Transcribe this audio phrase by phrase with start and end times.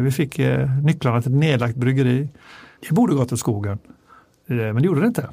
[0.00, 2.28] Vi fick eh, nycklarna till ett nedlagt bryggeri.
[2.88, 3.78] Det borde gått åt skogen.
[4.48, 5.28] Eh, men det gjorde det inte.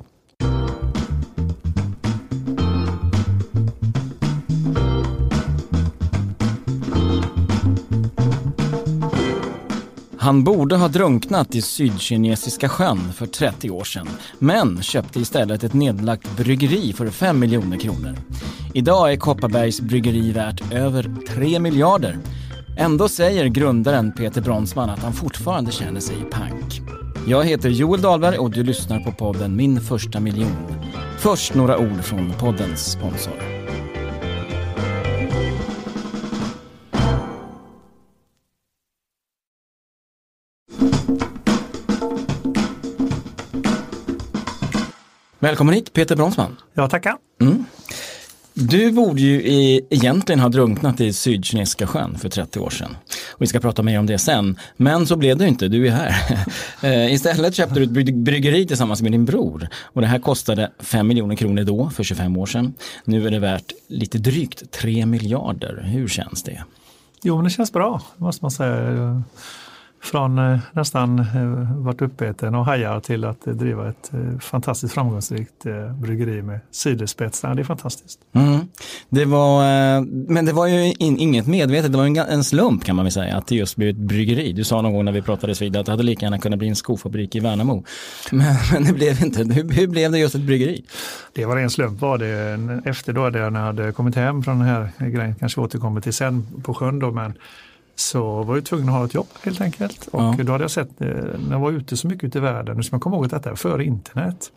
[10.26, 14.08] Han borde ha drunknat i Sydkinesiska sjön för 30 år sedan,
[14.40, 18.16] men köpte istället ett nedlagt bryggeri för 5 miljoner kronor.
[18.74, 22.18] Idag är Kopparbergs bryggeri värt över 3 miljarder.
[22.78, 26.82] Ändå säger grundaren Peter Bronsman att han fortfarande känner sig pank.
[27.28, 30.84] Jag heter Joel Dahlberg och du lyssnar på podden Min första miljon.
[31.20, 33.34] Först några ord från poddens sponsor.
[45.40, 46.58] Välkommen hit Peter Bronsman.
[46.74, 47.18] Ja, tackar.
[47.42, 47.66] Mm.
[48.58, 49.42] Du borde ju
[49.90, 52.98] egentligen ha drunknat i Sydkinesiska sjön för 30 år sedan.
[53.32, 54.60] Och vi ska prata mer om det sen.
[54.78, 56.16] Men så blev det inte, du är här.
[56.82, 59.70] Eh, istället köpte du ett bryggeri tillsammans med din bror.
[59.84, 62.74] Och det här kostade 5 miljoner kronor då, för 25 år sedan.
[63.06, 65.84] Nu är det värt lite drygt 3 miljarder.
[65.84, 66.64] Hur känns det?
[67.24, 69.24] Jo, men det känns bra, måste man säga
[70.06, 75.66] från eh, nästan eh, varit uppäten och hajar till att driva ett eh, fantastiskt framgångsrikt
[76.02, 77.56] bryggeri med ciderspetsar.
[77.56, 78.20] Det är fantastiskt.
[78.34, 78.60] Mm.
[79.10, 79.62] Det var,
[80.32, 83.48] men det var ju inget medvetet, det var en slump kan man väl säga att
[83.48, 84.54] det just blev ett bryggeri.
[84.54, 86.68] Du sa någon gång när vi pratades vid att det hade lika gärna kunnat bli
[86.68, 87.84] en skofabrik i Värnamo.
[88.32, 89.44] Men, men det blev inte.
[89.44, 90.84] Hur, hur, blev det just ett bryggeri?
[91.34, 92.90] Det var en slump var det.
[92.90, 96.48] Efter då när jag hade kommit hem från den här grejen, kanske återkommer till sen
[96.64, 97.34] på sjön då, men
[97.96, 100.08] så var jag tvungen att ha ett jobb helt enkelt.
[100.08, 100.44] Och ja.
[100.44, 102.84] då hade jag sett, eh, när jag var ute så mycket ute i världen, nu
[102.84, 104.52] ska man komma ihåg att detta är före internet.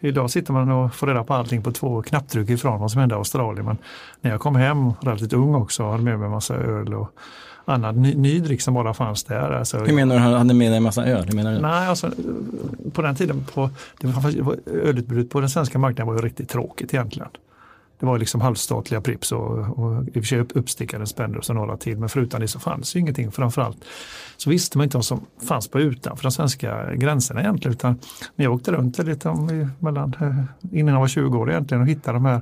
[0.00, 3.14] Idag sitter man och får reda på allting på två knapptryck ifrån vad som hände
[3.14, 3.66] i Australien.
[3.66, 3.76] Men
[4.20, 7.12] när jag kom hem, relativt ung också, hade med mig en massa öl och
[7.64, 9.50] annan ny, ny dryck som bara fanns där.
[9.52, 11.34] Alltså, Hur menar du, hade med dig en massa öl?
[11.34, 11.60] Menar du?
[11.60, 12.10] Nej, alltså,
[12.92, 16.94] på den tiden, på, det var, ölutbudet på den svenska marknaden var ju riktigt tråkigt
[16.94, 17.28] egentligen.
[18.00, 21.76] Det var liksom halvstatliga Prips och, och i och för sig uppstickade Spenders och några
[21.76, 21.98] till.
[21.98, 23.32] Men förutom det så fanns ju ingenting.
[23.32, 23.84] Framförallt
[24.36, 27.72] så visste man inte vad som fanns på utanför de svenska gränserna egentligen.
[27.72, 27.98] Utan
[28.36, 31.88] när jag åkte runt lite om, mellan, eh, innan jag var 20 år egentligen och
[31.88, 32.40] hittade de här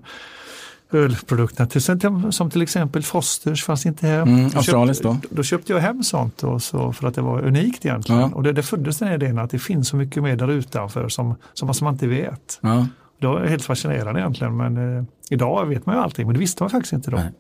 [0.93, 2.33] ölprodukterna.
[2.33, 4.23] Som till exempel Fosters fanns inte här.
[4.23, 5.17] Mm, Australiskt då.
[5.31, 8.21] Då köpte jag hem sånt och så för att det var unikt egentligen.
[8.21, 8.31] Ja.
[8.35, 11.35] Och det, det föddes den idén att det finns så mycket mer där utanför som,
[11.55, 12.59] som man inte vet.
[12.61, 12.87] Ja.
[13.19, 16.63] Det var helt fascinerande egentligen men eh, idag vet man ju allting men det visste
[16.63, 17.17] man faktiskt inte då.
[17.17, 17.33] Nej.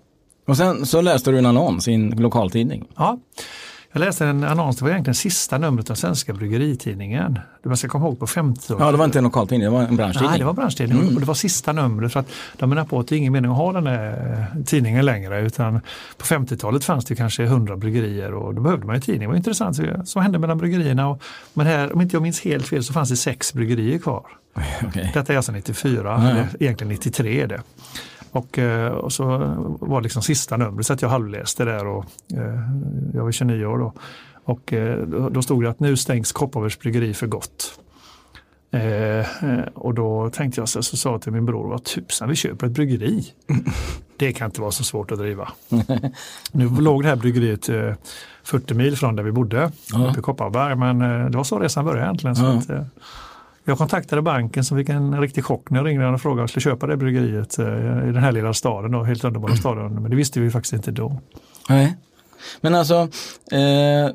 [0.47, 2.84] Och sen så läste du en annons i en lokaltidning.
[2.97, 3.19] Ja,
[3.97, 7.39] jag läste en annons, det var egentligen sista numret av Svenska Bryggeritidningen.
[7.65, 8.81] Man ska komma ihåg på 50-talet.
[8.81, 10.31] Ja, det var inte en lokaltidning, det var en branschtidning.
[10.31, 11.15] Nej, det var branschtidning mm.
[11.15, 13.51] och det var sista numret för att de menar på att det är ingen mening
[13.51, 15.81] att ha den här eh, tidningen längre utan
[16.17, 19.21] på 50-talet fanns det kanske 100 bryggerier och då behövde man ju tidning.
[19.21, 21.09] Det var intressant så hände mellan bryggerierna.
[21.09, 21.23] Och,
[21.55, 24.27] men här, om inte jag minns helt fel så fanns det sex bryggerier kvar.
[24.89, 25.09] Okay.
[25.15, 26.47] Detta är alltså 94, mm.
[26.61, 27.61] egentligen 93 är det.
[28.36, 29.24] Och, eh, och, så
[29.80, 32.04] var det liksom sista numret så att jag halvläste där och
[32.34, 32.60] eh,
[33.14, 33.92] jag var 29 år då.
[34.44, 37.80] Och eh, då stod det att nu stängs Kopparbergs bryggeri för gott.
[38.70, 39.26] Eh,
[39.74, 42.66] och då tänkte jag så, så sa jag till min bror, vad tusan vi köper
[42.66, 43.32] ett bryggeri.
[44.19, 45.48] Det kan inte vara så svårt att driva.
[46.53, 47.94] nu låg det här bryggeriet eh,
[48.42, 50.08] 40 mil från där vi bodde, ja.
[50.10, 52.36] uppe i Kopparberg, men eh, det var så resan började egentligen.
[52.36, 52.53] Så ja.
[52.53, 52.86] att,
[53.69, 56.50] jag kontaktade banken som fick en riktig chock när jag ringde och frågade om jag
[56.50, 57.66] skulle köpa det bryggeriet eh,
[58.09, 59.60] i den här lilla staden, då, helt underbara mm.
[59.60, 60.03] staden.
[60.03, 61.21] Men det visste vi faktiskt inte då.
[61.69, 61.97] Nej,
[62.60, 63.09] men alltså
[63.53, 64.10] eh,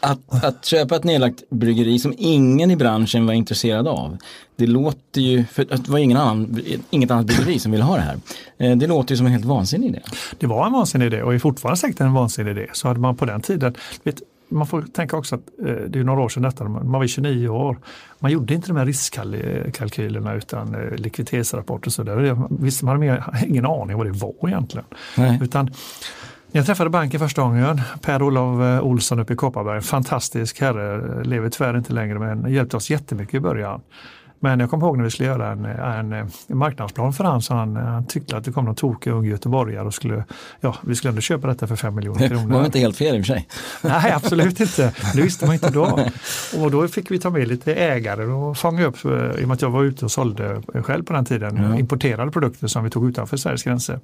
[0.00, 4.16] att, att köpa ett nedlagt bryggeri som ingen i branschen var intresserad av.
[4.56, 6.60] Det låter ju, för det var ingen annan,
[6.90, 8.18] inget annat bryggeri som ville ha det här.
[8.58, 10.00] Eh, det låter ju som en helt vansinnig idé.
[10.38, 12.66] Det var en vansinnig idé och är fortfarande säkert en vansinnig idé.
[12.72, 16.04] Så hade man på den tiden, vet, man får tänka också att eh, det är
[16.04, 17.78] några år sedan detta, man var 29 år.
[18.18, 22.36] Man gjorde inte de här riskkalkylerna utan eh, likviditetsrapporter och sådär.
[22.62, 24.86] Visst, man hade ingen aning vad det var egentligen.
[25.16, 25.38] Nej.
[25.42, 25.70] Utan,
[26.52, 31.76] jag träffade banken första gången, Per-Olof eh, Olsson uppe i Kopparberg, fantastisk herre, lever tyvärr
[31.76, 33.80] inte längre men hjälpte oss jättemycket i början.
[34.40, 37.54] Men jag kommer ihåg när vi skulle göra en, en, en marknadsplan för han så
[37.54, 40.24] han, han tyckte att det kom någon tokig ung göteborgare och skulle,
[40.60, 42.48] ja, vi skulle ändå köpa detta för 5 miljoner kronor.
[42.48, 43.48] Det var inte helt fel i och för sig.
[43.82, 44.92] Nej, absolut inte.
[45.14, 46.08] Det visste man inte då.
[46.58, 49.54] Och då fick vi ta med lite ägare och fånga upp, eh, i och med
[49.54, 51.78] att jag var ute och sålde själv på den tiden, ja.
[51.78, 54.00] importerade produkter som vi tog utanför Sveriges gränser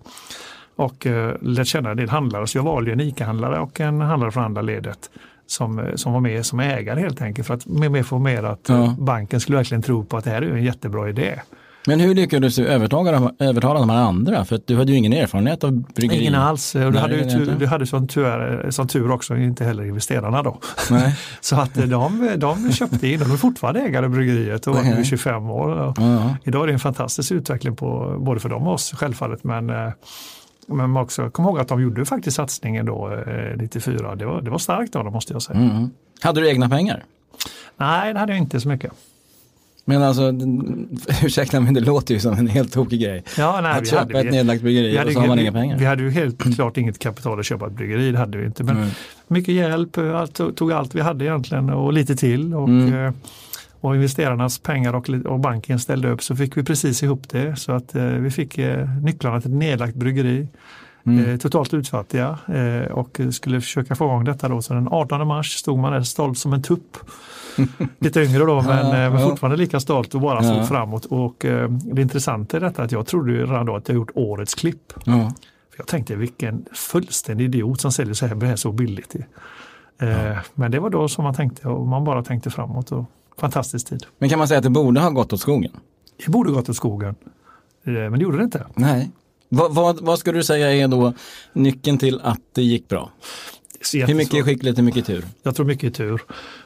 [0.77, 2.47] och eh, lärt känna en del handlare.
[2.47, 5.11] Så jag valde en ICA-handlare och en handlare från andra ledet
[5.47, 8.43] som, eh, som var med som ägare helt enkelt för att med, med få mer
[8.43, 8.95] att ja.
[8.99, 11.41] banken skulle verkligen tro på att det här är en jättebra idé.
[11.87, 14.45] Men hur lyckades du övertala, övertala de här andra?
[14.45, 16.21] För att du hade ju ingen erfarenhet av bryggeri.
[16.21, 16.75] Ingen alls.
[16.75, 19.85] Och Du Nej, hade ju tur, du hade sån tur, sån tur också, inte heller
[19.85, 20.61] investerarna då.
[20.91, 21.17] Nej.
[21.41, 24.83] Så att eh, de, de köpte in de är fortfarande ägare i bryggeriet och var
[24.83, 25.69] nu 25 år.
[25.69, 29.45] Och Ja, Idag är det en fantastisk utveckling på, både för dem och oss självfallet.
[29.45, 29.93] Men, eh,
[30.67, 34.15] men också, kom ihåg att de gjorde faktiskt satsningen då eh, 94.
[34.15, 35.59] Det var, det var starkt av dem måste jag säga.
[35.59, 35.91] mm.
[36.23, 37.05] Hade du egna pengar?
[37.77, 38.93] Nej, det hade jag inte så mycket.
[39.85, 40.23] Men alltså,
[41.25, 43.23] ursäkta men det låter ju som en helt tokig grej.
[43.39, 45.43] Ja, nej, att köpa hade, ett nedlagt bryggeri vi hade, och så har man vi,
[45.43, 45.79] inga pengar.
[45.79, 48.65] vi hade ju helt klart inget kapital att köpa ett bryggeri, det hade vi inte.
[48.65, 48.89] Men Mm.
[49.29, 52.55] mycket hjälp, allt, tog allt vi hade egentligen och lite till.
[52.55, 53.13] Och, Mm.
[53.85, 57.57] Och investerarnas pengar och, och banken ställde upp så fick vi precis ihop det.
[57.57, 60.49] Så att eh, vi fick eh, nycklarna till ett nedlagt bryggeri.
[61.07, 61.25] Mm.
[61.31, 64.63] Eh, totalt utfattiga eh, och skulle försöka få igång detta då.
[64.63, 66.97] Så den 18 mars stod man där stolt som en tupp.
[67.99, 69.29] Lite yngre då men, Ja, eh, men ja.
[69.29, 70.55] fortfarande lika stolt och bara Ja.
[70.55, 71.05] såg framåt.
[71.05, 74.55] Och eh, det intressanta är detta att jag trodde redan då att jag gjort årets
[74.55, 74.93] klipp.
[75.05, 75.33] Ja.
[75.71, 79.17] För jag tänkte vilken fullständig idiot som säljer så här, så billigt.
[80.55, 82.93] Men det var då som man tänkte och man bara tänkte framåt.
[82.93, 83.05] Och
[83.41, 84.07] fantastisk tid.
[84.19, 85.73] Men kan man säga att det borde ha gått åt skogen?
[86.25, 87.15] Det borde gått åt skogen.
[87.87, 88.67] Eh, Men det gjorde det inte.
[88.75, 89.11] Nej.
[89.49, 91.13] Vad, vad, vad skulle du säga är då
[91.53, 93.11] nyckeln till att det gick bra?
[93.83, 95.25] Så Hur mycket är skicklighet, hur mycket tur?
[95.43, 96.23] Jag tror mycket är tur.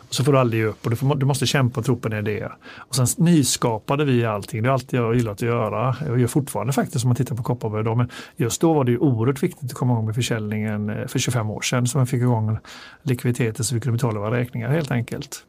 [0.09, 2.09] Och så får du aldrig upp och du, får, du måste kämpa och tro på
[2.09, 2.49] en idé.
[2.77, 4.63] Och sen nyskapade vi allting.
[4.63, 5.97] Det är alltid jag gillat att göra.
[6.07, 7.85] Jag gör fortfarande faktiskt om man tittar på Kopparberg.
[7.85, 7.95] Då.
[7.95, 11.19] Men just då var det ju oerhört viktigt att komma igång med försäljningen eh, för
[11.19, 11.87] 25 år sedan.
[11.87, 12.59] Så man fick igång
[13.03, 15.45] likviditeten så vi kunde betala våra räkningar helt enkelt.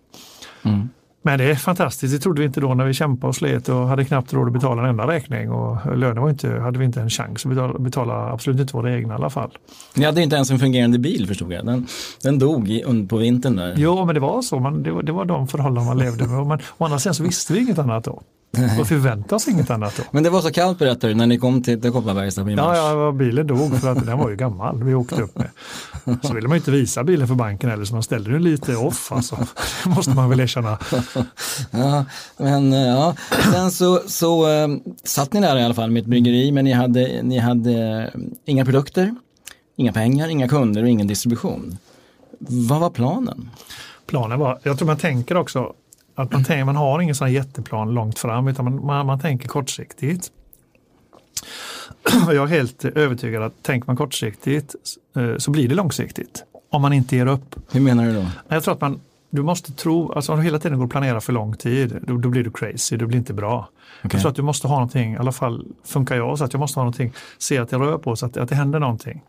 [0.64, 0.90] Mm.
[1.22, 3.88] Men det är fantastiskt, det trodde vi inte då när vi kämpade och slet och
[3.88, 7.02] hade knappt råd att betala en enda räkning och lönen var inte, hade vi inte
[7.02, 9.52] en chans att betala, betala absolut inte våra egna i alla fall.
[9.96, 11.66] Ni hade inte ens en fungerande bil förstod jag.
[11.66, 11.88] Den,
[12.24, 13.74] den dog i, på vintern där.
[13.78, 16.46] Jo, men det var så, man, det, var, det var de förhållanden man levde med.
[16.48, 18.22] Men å andra sidan så visste vi inget annat då.
[18.80, 20.04] Och förväntade oss inget annat då.
[20.12, 22.56] Men det var så kallt berättar du när ni kom till, till Kopparbergs där i
[22.56, 22.78] mars.
[22.78, 24.84] Ja, ja, bilen dog för att den var ju gammal.
[24.84, 25.50] Vi åkte upp med.
[26.24, 28.76] Så ville man ju inte visa bilen för banken heller så man ställde den lite
[28.76, 29.38] off alltså.
[29.84, 30.78] Det måste man väl erkänna.
[31.72, 32.06] Ja,
[32.38, 33.16] men eh, ja,
[33.52, 34.68] sen så, så eh,
[35.04, 38.22] satt ni där i alla fall med ett bryggeri men ni hade, ni hade eh,
[38.46, 39.16] inga produkter,
[39.76, 41.78] inga pengar, inga kunder och ingen distribution.
[42.40, 43.50] Vad var planen?
[44.10, 45.74] planen var, jag tror man tänker också
[46.22, 49.20] att man, tänker, man har ingen sån här jätteplan långt fram utan man, man, man
[49.20, 50.32] tänker kortsiktigt.
[52.28, 54.76] Och jag är helt övertygad att tänker man kortsiktigt
[55.16, 56.44] eh, så blir det långsiktigt.
[56.70, 57.56] Om man inte ger upp.
[57.72, 58.26] Hur menar du då?
[58.48, 59.00] Jag tror att man,
[59.30, 62.18] du måste tro, alltså om du hela tiden går och planerar för lång tid, då,
[62.18, 63.70] då blir du crazy, det blir inte bra.
[63.98, 64.10] Okej.
[64.14, 66.60] Jag tror att du måste ha någonting, i alla fall funkar jag så att jag
[66.60, 69.22] måste ha någonting, se att det rör på sig, att, att det händer någonting.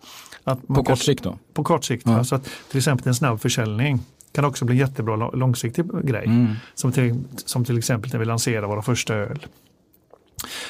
[0.44, 1.38] Att På kort sikt då?
[1.54, 2.06] på kort sikt.
[2.06, 2.24] Ja.
[2.24, 4.00] Så att till exempel en snabb försäljning
[4.32, 6.24] kan också bli en jättebra lång- långsiktig grej.
[6.26, 6.54] Mm.
[6.74, 9.46] Som, till, som till exempel när vi lanserade våra första öl.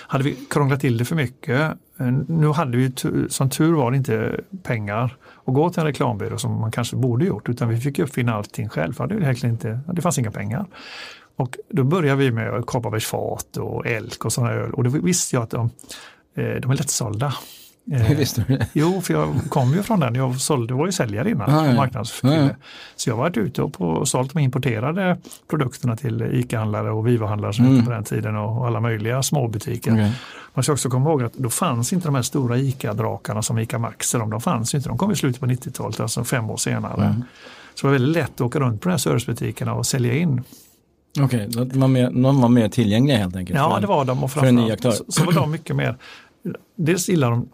[0.07, 1.61] Hade vi krånglat till det för mycket,
[1.99, 2.93] eh, nu hade vi
[3.29, 7.49] som tur var inte pengar att gå till en reklambyrå som man kanske borde gjort
[7.49, 8.93] utan vi fick uppfinna allting själv.
[8.93, 10.67] För det, inte, det fanns inga pengar.
[11.37, 15.37] Och då började vi med Kopparbergs fat och Elk och sådana öl och då visste
[15.37, 15.71] jag att de,
[16.35, 17.35] eh, de är lättsålda.
[17.91, 18.67] Eh, visste du det?
[18.73, 20.15] Jo, för jag kom ju från den.
[20.15, 21.73] Jag sålde, var ju säljare innan, Ja, ja.
[21.73, 22.35] marknadskille.
[22.35, 22.49] Ja.
[22.97, 25.17] Så jag har varit ute och, på, och sålt de importerade
[25.51, 27.85] produkterna till ICA-handlare och Viva-handlare som Mm.
[27.85, 29.93] på den tiden och, och alla möjliga småbutiker.
[29.93, 30.13] Okej.
[30.55, 33.79] Man ska också komma ihåg att då fanns inte de här stora ICA-drakarna som ICA
[33.79, 34.89] Maxi, de, de fanns inte.
[34.89, 37.05] De kom i slutet på 90-talet, alltså fem år senare.
[37.05, 37.23] Mm.
[37.75, 40.43] Så det var väldigt lätt att åka runt på de här servicebutikerna och sälja in.
[41.21, 43.59] Okej, att de var mer, de var mer tillgängliga helt enkelt?
[43.59, 45.05] Ja, det var de och för en ny framförallt aktör.
[45.05, 45.97] så, så var de mycket mer
[46.76, 47.49] Dels gillar de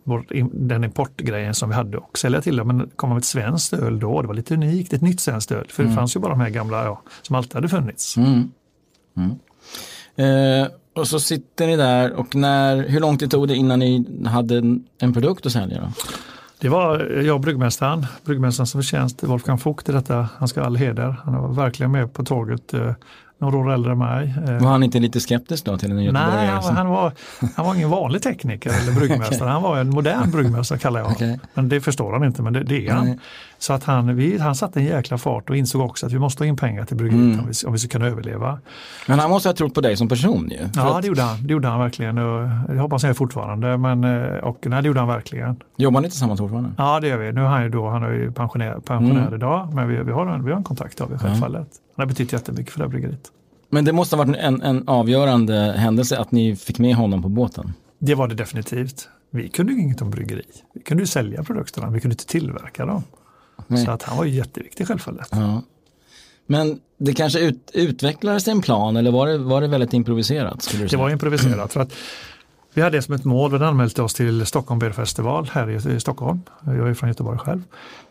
[0.53, 4.01] den importgrejen som vi hade och sälja till dem, men komma med ett svenskt öl
[4.01, 5.67] då, det var lite unikt, ett nytt svenskt öl.
[5.69, 8.17] För det fanns ju bara de här gamla ja, som alltid hade funnits.
[8.17, 8.51] Mm.
[9.17, 9.31] Mm.
[10.17, 14.05] Eh, och så sitter ni där och när, hur lång tid tog det innan ni
[14.27, 14.59] hade
[14.99, 15.93] en, produkt att sälja då?
[16.61, 20.67] Det var jag och bryggmästaren, bryggmästaren som förtjänst, Wolfgang Vogt i detta, han ska ha
[20.67, 21.21] all heder.
[21.25, 22.93] Han var verkligen med på tåget, eh,
[23.39, 24.35] några år äldre än mig.
[24.49, 26.47] Eh, Var han inte lite skeptisk då till en Nej, göteborgare?
[26.47, 27.13] han, som- han, var,
[27.57, 29.49] han var ingen vanlig tekniker eller bryggmästare.
[29.57, 31.11] Han var en modern bryggmästare kallar jag.
[31.11, 31.41] Okej.
[31.55, 33.05] Men det förstår han inte, men det, det är han.
[33.07, 33.19] Nej.
[33.59, 36.43] Så att han, vi, han satte en jäkla fart och insåg också att vi måste
[36.43, 37.41] ha in pengar till bryggeriet Mm.
[37.41, 38.59] om, vi, om vi ska kunna överleva.
[39.07, 40.59] Men han måste ha trott på dig som person ju.
[40.75, 41.47] Ja, att, det gjorde han.
[41.47, 42.19] Det gjorde han verkligen.
[42.19, 43.77] Och det hoppas jag fortfarande.
[43.77, 45.57] Men, eh, och, nej, det gjorde han verkligen.
[45.77, 46.71] Jobbar ni tillsammans fortfarande?
[46.79, 47.33] Ja, det gör vi.
[47.33, 49.35] Nu är han ju då, han är ju pensionär, pensionär Mm.
[49.35, 51.69] idag, men vi, vi, har en, vi har en kontakt av det självfallet.
[51.97, 53.33] Han har betytt jättemycket för det här bryggeriet.
[53.69, 57.29] Men det måste ha varit en, en avgörande händelse att ni fick med honom på
[57.29, 57.73] båten.
[57.99, 59.09] Det var det definitivt.
[59.31, 60.45] Vi kunde ju inget om bryggeri.
[60.75, 63.03] Vi kunde ju sälja produkterna, vi kunde inte tillverka dem.
[63.67, 63.85] Nej.
[63.85, 65.29] Så att han var ju jätteviktig självfallet.
[65.31, 65.63] Ja.
[66.47, 70.75] Men det kanske ut, utvecklades en plan eller var det, var det väldigt improviserat?
[70.91, 71.73] Det var improviserat.
[71.73, 71.93] För att
[72.75, 75.97] vi hade det som ett mål, vi anmält oss till Stockholm Beer Festival här i,
[75.97, 76.41] i Stockholm.
[76.65, 77.63] Jag är från Göteborg själv.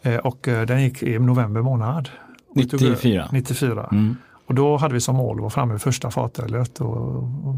[0.02, 2.10] Eh, och eh, den gick i november månad.
[2.56, 3.30] Vi tog- 94.
[3.32, 3.90] 94.
[3.92, 4.16] Mm.
[4.48, 6.98] Och då hade vi som mål att vara framme vid första fatölet och,
[7.48, 7.56] och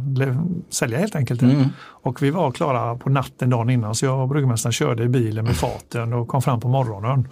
[0.70, 1.42] sälja helt enkelt.
[1.42, 1.66] Mm.
[1.80, 5.46] Och vi var klara på natten dagen innan så jag och bryggmästaren körde i bilen
[5.46, 7.28] med faten och kom fram på morgonen.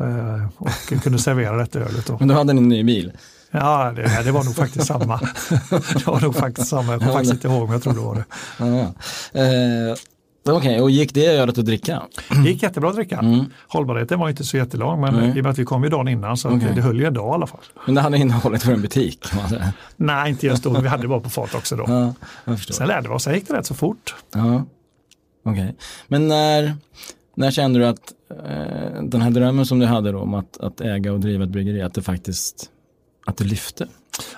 [0.00, 2.06] Eh, och kunde servera detta ölet.
[2.06, 2.16] Då.
[2.18, 3.12] Men då hade ni en ny bil?
[3.50, 5.16] Ja, det, det var nog faktiskt samma.
[5.94, 6.92] det var nog faktiskt samma.
[6.92, 8.24] Jag kommer faktiskt inte ihåg men jag tror det var det.
[8.58, 9.40] Ja, ja.
[9.40, 9.96] Eh,
[10.48, 12.02] Okej, och gick det ölet att dricka?
[12.44, 13.18] Det gick jättebra att dricka.
[13.18, 13.44] Mm.
[13.68, 15.28] Hållbarheten var inte så jättelång men Nej.
[15.28, 16.72] i och med att vi kom ju dagen innan så Okej.
[16.74, 17.60] det höll ju en dag i alla fall.
[17.86, 19.26] Men det hade innehållit för en butik?
[19.96, 21.84] Nej, inte just då, vi hade bara på fat också då.
[21.88, 22.74] Ja, jag förstår.
[22.74, 24.14] Sen lärde vi oss, sen gick det rätt så fort.
[24.34, 24.64] Ja,
[25.44, 25.74] okej.
[26.08, 26.76] Men när,
[27.34, 30.80] när kände du att eh, den här drömmen som du hade då om att, att
[30.80, 32.70] äga och driva ett bryggeri, att det faktiskt,
[33.26, 33.86] att det lyfte?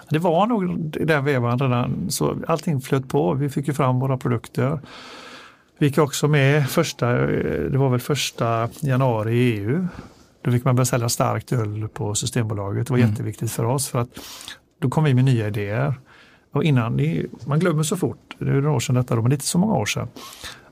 [0.09, 3.35] Det var nog i den vevan redan, så allting flöt på.
[3.35, 4.81] Vi fick ju fram våra produkter.
[5.79, 7.13] Vi gick också med första,
[7.69, 9.87] det var väl första januari i EU.
[10.43, 12.87] Då fick man börja sälja starkt öl på Systembolaget.
[12.87, 13.11] Det var Mm.
[13.11, 14.09] jätteviktigt för oss för att
[14.81, 15.95] då kom vi med nya idéer.
[16.53, 17.01] Och innan,
[17.47, 19.47] man glömmer så fort, det är några år sedan detta då, men det är inte
[19.47, 20.09] så många år sedan.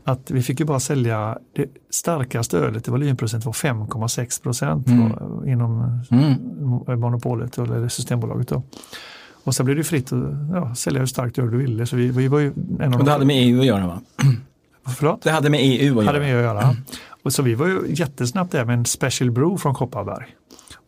[0.05, 5.13] Att vi fick ju bara sälja det starkaste ölet i volymprocent var 5,6 procent Mm.
[5.49, 7.01] inom Mm.
[7.01, 8.49] monopolet eller Systembolaget.
[8.49, 8.63] Då.
[9.45, 11.87] Och sen blev det fritt att ja, sälja hur starkt öl du ville.
[11.87, 13.87] Så vi, vi var ju en av Och det hade de, med EU att göra
[13.87, 14.01] va?
[14.99, 16.27] Förlåt, Det hade med EU att hade göra?
[16.27, 16.77] med att göra.
[17.23, 20.25] Och så vi var ju jättesnabbt där med en Special Brew från Kopparberg.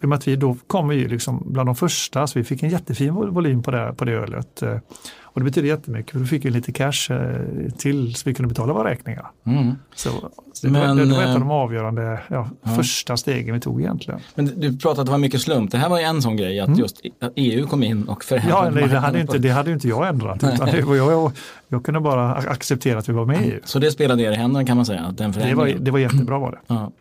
[0.06, 2.44] Och I och med att vi då kom vi liksom bland de första, så vi
[2.44, 4.62] fick en jättefin vol- volym på det, på det ölet.
[4.62, 4.78] Eh,
[5.22, 8.48] Och det betyder jättemycket, för då fick vi lite cash eh, till så vi kunde
[8.48, 9.26] betala våra räkningar.
[9.46, 9.72] Mm.
[9.94, 10.08] Så,
[10.52, 13.60] så det, Men, var, det var ett eh, av de avgörande ja, första stegen vi
[13.60, 14.20] tog egentligen.
[14.34, 15.70] Men du pratade att det var mycket slump.
[15.70, 18.68] Det här var ju en sån grej, att just att EU kom in och förändrade
[18.68, 18.74] Mm.
[18.74, 20.36] Ja, nej, det, hade inte, det hade inte jag ändrat.
[20.54, 21.32] Utan det var jag, jag,
[21.68, 23.60] jag kunde bara acceptera att vi var med i EU.
[23.64, 26.38] Så det spelade er i händerna kan man säga, den Det var, det var jättebra
[26.38, 26.58] var det.
[26.66, 26.92] Ja.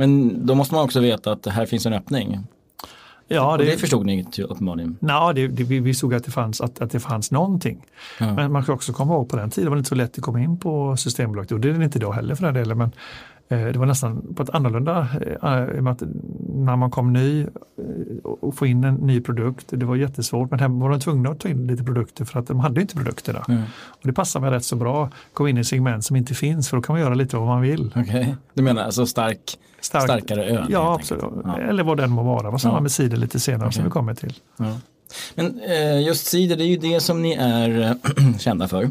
[0.00, 2.38] Men då måste man också veta att här finns en öppning.
[3.28, 4.96] Ja, Och det det, förstod ni uppenbarligen.
[5.00, 7.86] na, det, det, vi såg att det fanns, att, att det fanns någonting.
[8.20, 8.34] Ja.
[8.34, 10.24] Men man ska också komma ihåg på den tiden var det inte så lätt att
[10.24, 11.52] komma in på Systembolaget.
[11.52, 12.78] Och det är det inte idag heller för den delen.
[12.78, 12.92] Men
[13.56, 16.02] det var nästan på ett annorlunda, eh, att
[16.48, 17.48] när man kom ny eh,
[18.24, 20.50] och få in en ny produkt, det var jättesvårt.
[20.50, 22.96] Men här var de tvungna att ta in lite produkter för att de hade inte
[22.96, 23.44] produkterna.
[23.48, 23.62] Mm.
[23.88, 26.76] Och det passar mig rätt så bra, gå in i segment som inte finns för
[26.76, 27.92] då kan man göra lite vad man vill.
[27.96, 30.04] Okej, du menar alltså stark, Starkt.
[30.04, 30.66] starkare öl?
[30.70, 31.24] Ja, absolut.
[31.44, 31.56] Ja.
[31.58, 32.50] Eller vad den må vara.
[32.50, 32.80] Vad samma Ja.
[32.80, 33.84] med cider lite senare som Okej.
[33.84, 34.34] vi kommer till.
[34.56, 34.76] Ja.
[35.34, 38.82] Men eh, just cider, det är ju det som ni är eh, kända för.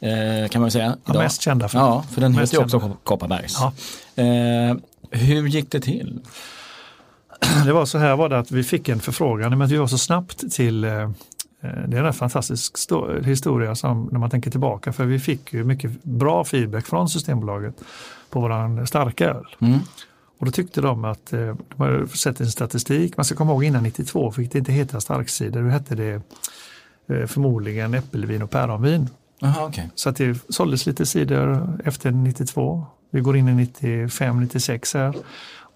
[0.00, 0.96] Eh, kan man säga.
[1.04, 1.78] Ja, mest kända för.
[1.78, 3.56] Ja, för den Mest heter ju också Kopparbergs.
[3.60, 3.72] Ja.
[4.22, 4.76] Eh,
[5.10, 6.20] hur gick det till?
[7.64, 9.98] Det var så här var det att vi fick en förfrågan, men vi var så
[9.98, 11.08] snabbt till eh, eh,
[11.88, 15.64] det är en fantastisk sto- historia som, när man tänker tillbaka för vi fick ju
[15.64, 17.74] mycket bra feedback från Systembolaget
[18.30, 19.44] på våran starka öl.
[19.60, 19.78] Mm.
[20.38, 23.64] Och då tyckte de att, eh, de har sett en statistik, man ska komma ihåg
[23.64, 26.22] innan 92 fick det inte heta starkcider, då hette det
[27.08, 29.08] eh, förmodligen äppelvin och päronvin.
[29.38, 29.90] Jaha, okej.
[29.94, 32.86] Så att det såldes lite cider efter 92.
[33.10, 35.14] Vi går in i 95, 96 här.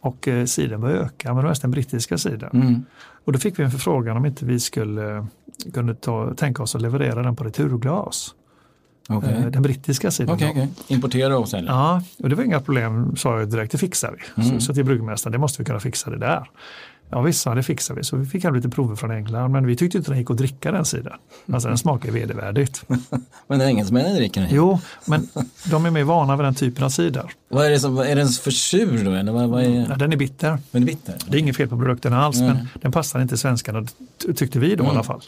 [0.01, 2.51] Och eh, cider börjar öka, men det mest den brittiska sidan.
[2.53, 2.85] Mm.
[3.25, 5.25] Och då fick vi en förfrågan om inte vi skulle eh,
[5.75, 8.35] kunde ta, tänka oss att leverera den på returglas.
[9.09, 10.39] Okej, Eh, den brittiska sidan.
[10.39, 10.47] då.
[10.49, 10.69] okej.
[10.89, 11.71] Importera och sälja.
[11.71, 14.43] Ja, och det var inga problem sa jag direkt, det fixar vi.
[14.43, 14.61] Mm.
[14.61, 16.51] Så, så till bryggmästaren, det måste vi kunna fixa det där.
[17.15, 18.05] Ja visst, han, det fixar vi.
[18.05, 20.37] Så vi fick hem lite prover från England, men vi tyckte inte det gick att
[20.37, 21.13] dricka den sidan.
[21.53, 22.85] Alltså den smakar vedervärdigt.
[23.47, 24.51] Men engelsmännen dricker den.
[24.53, 25.29] Jo, men
[25.71, 27.31] de är mer vana vid den typen av cider.
[27.49, 30.13] Vad är det som, är den för sur då eller vad, vad är, Ja, den
[30.13, 30.59] är bitter.
[30.73, 31.15] är bitter?
[31.29, 32.49] Det är inget fel på produkten alls, Nej.
[32.49, 33.87] men den passar inte svenskarna,
[34.27, 34.91] ty- tyckte vi då i Mm.
[34.91, 35.21] alla fall.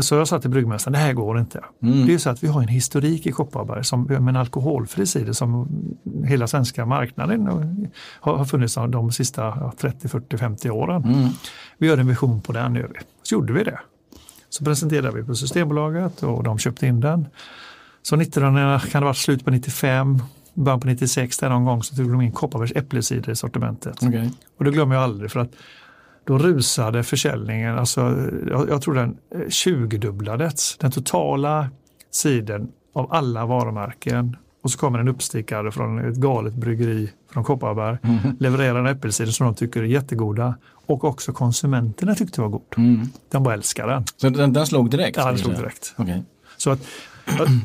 [0.00, 1.64] Så jag sa till bryggmästaren, det här går inte.
[1.82, 2.06] Mm.
[2.06, 5.32] Det är så att vi har en historik i Kopparberg som, med en alkoholfri cider
[5.32, 5.68] som
[6.24, 7.46] hela svenska marknaden
[8.20, 11.04] har, har funnits de, sista ja, 30, 40, 50 åren.
[11.04, 11.28] Mm.
[11.78, 12.98] Vi gör en vision på den, gör vi.
[13.22, 13.78] Så gjorde vi det.
[14.48, 17.26] Så presenterade vi på Systembolaget och de köpte in den.
[18.02, 20.22] Så 1900, kan det ha varit slut på 95,
[20.54, 23.98] början på 96 där någon gång så tog de in Kopparbergs äppelcider i sortimentet.
[24.02, 24.30] Okej.
[24.58, 25.52] Och det glömmer jag aldrig för att
[26.24, 28.00] då rusade försäljningen, alltså,
[28.50, 30.76] jag, jag tror den eh, 20-dubblades.
[30.80, 31.70] Den totala
[32.10, 34.36] sidan av alla varumärken.
[34.62, 37.98] Och så kommer en uppstickare från ett galet bryggeri från Kopparberg,
[38.38, 40.54] levererar en äppelcider som de tycker är jättegoda.
[40.86, 42.62] Och också konsumenterna tyckte var god.
[42.76, 43.08] Mm.
[43.30, 44.04] De bara älskar den.
[44.16, 45.16] Så den, den slog direkt?
[45.16, 45.94] Ja, den slog direkt.
[45.96, 46.22] Okej.
[46.56, 46.80] Så att,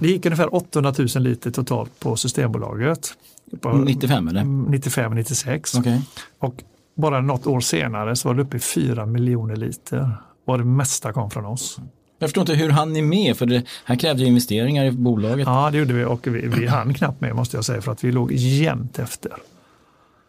[0.02, 3.14] det gick ungefär 800 000 liter totalt på Systembolaget.
[3.62, 4.42] På 95 eller?
[4.44, 5.80] 95-96.
[5.80, 6.02] Okej.
[6.40, 6.64] Och
[6.98, 10.18] bara något år senare så var det uppe i 4 miljoner liter.
[10.46, 11.80] Och det mesta kom från oss.
[12.20, 15.48] Jag förstår inte hur han är med, för det här krävde ju investeringar i bolaget.
[15.48, 18.04] Ja, det gjorde vi och vi, vi hann knappt med måste jag säga för att
[18.04, 19.32] vi låg jämnt efter.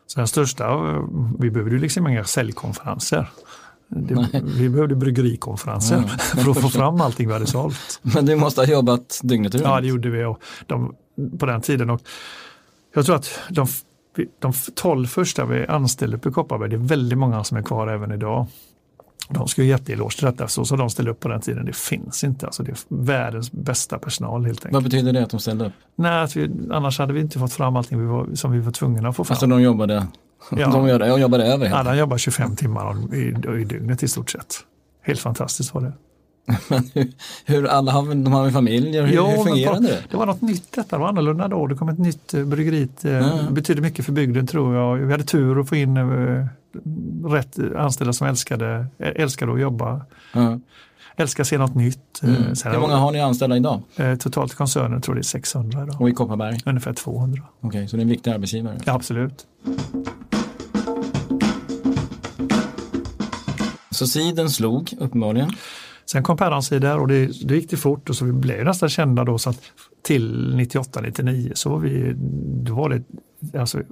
[0.06, 0.96] Så den största,
[1.38, 3.30] vi behövde ju liksom inga säljkonferenser.
[3.88, 8.00] Det, vi behövde bryggerikonferenser Ja, för att få fram allting vi hade sålt.
[8.02, 9.64] Men du måste ha jobbat dygnet runt.
[9.64, 10.94] Ja, det gjorde vi och de,
[11.38, 11.90] på den tiden.
[11.90, 12.00] Och
[12.94, 13.66] jag tror att de,
[14.38, 18.12] de 12 första vi anställde på Kopparberg, det är väldigt många som är kvar även
[18.12, 18.46] idag.
[19.30, 21.76] De ska ju jätteeloge till detta, så som de ställde upp på den tiden, det
[21.76, 22.46] finns inte.
[22.46, 24.74] Alltså det är världens bästa personal helt enkelt.
[24.74, 25.72] Vad betyder det att de ställde upp?
[25.96, 28.72] Nej, att vi, annars hade vi inte fått fram allting vi var, som vi var
[28.72, 29.34] tvungna att få fram.
[29.34, 30.06] Alltså de jobbade,
[30.50, 30.56] Ja.
[30.56, 34.08] de jobbade, de jobbade över helt Ja, de jobbar 25 timmar i, i dygnet i
[34.08, 34.54] stort sett.
[35.02, 35.92] Helt fantastiskt var det.
[36.68, 37.12] Men hur,
[37.44, 40.02] hur alla har, de har väl familjer, hur, Jo, hur fungerade det?
[40.10, 41.66] Det var något nytt detta, det var annorlunda då.
[41.66, 42.88] Det kom ett nytt eh, bryggeri.
[43.02, 43.20] eh, Ja.
[43.48, 44.96] Det betydde mycket för bygden tror jag.
[44.96, 46.46] Vi hade tur att få in eh,
[47.32, 50.00] rätt anställda som älskade, älskade att jobba.
[50.32, 50.58] Ja.
[51.16, 52.20] Älskar att se något nytt.
[52.22, 52.56] Mm.
[52.56, 53.82] sen Hur många har ni anställda idag?
[54.18, 56.00] Totalt i koncernen tror jag det är 600 idag.
[56.00, 56.58] Och i Kopparberg?
[56.66, 57.42] Ungefär 200.
[57.60, 58.78] Okej, så det är en viktig arbetsgivare.
[58.84, 59.46] Ja, absolut.
[63.90, 65.50] Så siden slog uppenbarligen.
[66.12, 69.24] Sen kom Perransider och det, det gick det fort och så vi blev nästan kända
[69.24, 69.60] då så att
[70.02, 72.12] till 98-99 så var vi,
[72.64, 73.02] då var det,
[73.58, 73.82] alltså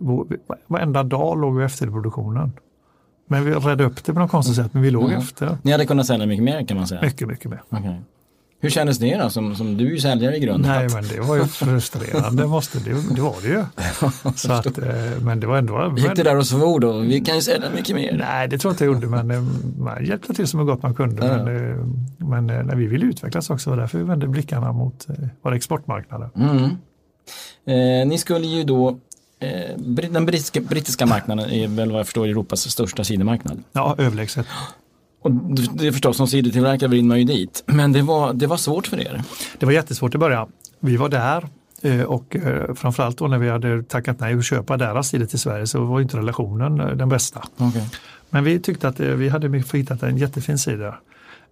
[0.67, 2.53] varenda dag låg vi efter i produktionen.
[3.29, 5.19] Men vi redde upp det på något konstigt sätt, men vi låg Mm.
[5.19, 5.59] efter.
[5.63, 7.01] Ni hade kunnat sälja mycket mer kan man säga.
[7.03, 7.63] Mycket, mycket mer.
[7.71, 8.01] Okej.
[8.61, 9.31] Hur kändes det då?
[9.31, 10.71] Som, som du är säljare i grunden.
[10.71, 13.65] Nej, men det var ju frustrerande, måste, det, det var det ju.
[14.37, 14.87] Så att, eh,
[15.23, 15.95] men det var ändå...
[15.99, 16.99] Gick det där och svor då?
[16.99, 18.17] Vi kan ju sälja mycket mer.
[18.19, 19.43] Nej, det tror jag inte jag gjorde, men eh,
[19.79, 21.27] man hjälpte till så gott man kunde.
[21.27, 21.45] Ja.
[21.45, 21.77] Men, eh,
[22.19, 25.07] men när vi ville utvecklas också, var därför vi vände blickarna mot
[25.43, 26.31] våra exportmarknader.
[26.37, 26.71] Mm.
[27.67, 28.89] Eh, ni skulle ju då,
[29.41, 29.77] eh,
[30.11, 33.63] den brittiska, brittiska marknaden är väl vad jag förstår Europas största cidermarknad.
[33.73, 34.47] Ja, överlägset.
[35.27, 37.63] Och det är förstås som cidertillverkare vill man ju dit.
[37.67, 39.23] Men det var, det var svårt för er.
[39.59, 40.49] Det var jättesvårt i början.
[40.81, 41.49] Vi var där
[41.83, 45.39] eh, och eh, framförallt då när vi hade tackat nej och köpa deras cider till
[45.39, 47.45] Sverige så var inte relationen eh, den bästa.
[47.59, 47.83] Okay.
[48.31, 50.59] Men vi tyckte att vi hade hittat en jättefin.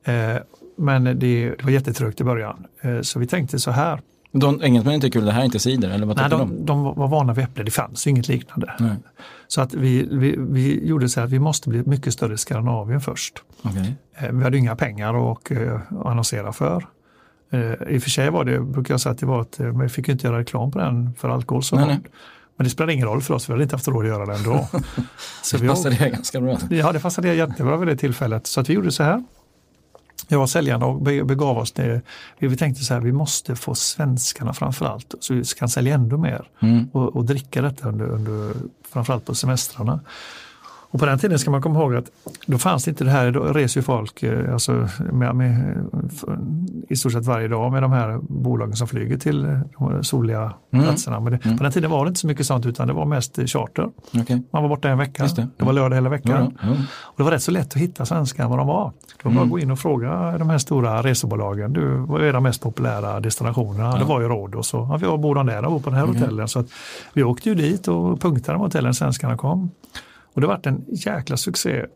[0.04, 0.37] Eh,
[0.76, 2.67] Men det, var jättetrögt i början.
[3.02, 4.00] Så vi tänkte så här.
[4.40, 6.38] De, engelsmännen tycker väl det här är inte cider, eller vad Nej, de?
[6.40, 8.75] de, de var vana vid äpple, det fanns inget liknande.
[8.80, 8.97] Nej.
[9.49, 13.00] Så att vi, vi, vi gjorde så att vi måste bli mycket större i Skandinavien
[13.00, 13.42] först.
[13.62, 13.94] Okej.
[14.14, 16.86] Eh, Vi hade inga pengar att eh, annonsera för.
[17.50, 17.60] Eh,
[17.94, 20.08] I och för sig var det, brukar jag säga att det var men vi fick
[20.08, 22.00] inte göra reklam på den för alkohol så Nej, nej.
[22.56, 24.34] Men det spelade ingen roll för oss, vi hade inte haft råd att göra det
[24.34, 24.68] ändå.
[25.42, 26.58] så vi, Passar det ganska bra?
[26.70, 28.47] ja, det passade jättebra vid det tillfället.
[28.47, 29.25] Så att vi gjorde så här.
[30.28, 32.00] Jag var säljande och be- begav oss det.
[32.39, 36.49] Vi tänkte så här, vi måste få svenskarna framförallt så vi kan sälja ännu mer
[36.63, 36.89] Mm.
[36.93, 38.52] och, och dricka detta under, under,
[38.93, 40.00] framförallt på semestrarna.
[40.95, 42.11] Och på den tiden ska man komma ihåg att
[42.47, 45.76] då fanns det inte det här, då reser ju folk eh, alltså med, med,
[46.89, 50.02] i stort sett varje dag med de här bolagen som flyger till eh, de här
[50.02, 50.85] soliga Mm.
[50.87, 51.21] platserna.
[51.21, 51.57] Men det, Mm.
[51.59, 53.89] på den tiden var det inte så mycket sånt utan det var mest eh, charter.
[54.21, 54.43] Okej.
[54.52, 55.49] Man var borta en vecka, det.
[55.57, 55.65] det.
[55.65, 56.52] var lördag hela veckan.
[56.63, 56.75] Ja, ja.
[57.02, 58.93] Och det var rätt så lätt att hitta svenskar var de var.
[59.23, 59.50] Det var bara Mm.
[59.50, 61.73] gå in och fråga de här stora resebolagen.
[61.73, 63.91] Du, vad är de mest populära destinationerna?
[63.93, 63.99] Ja.
[63.99, 64.89] Det var ju råd och så.
[64.91, 66.21] Ja, vi bor de där och bor på den här Okej.
[66.21, 66.49] hotellen.
[66.49, 66.67] Så att
[67.13, 69.71] vi åkte ju dit och punktade de hotellen svenskarna kom.
[70.34, 71.86] Och det vart en jäkla succé.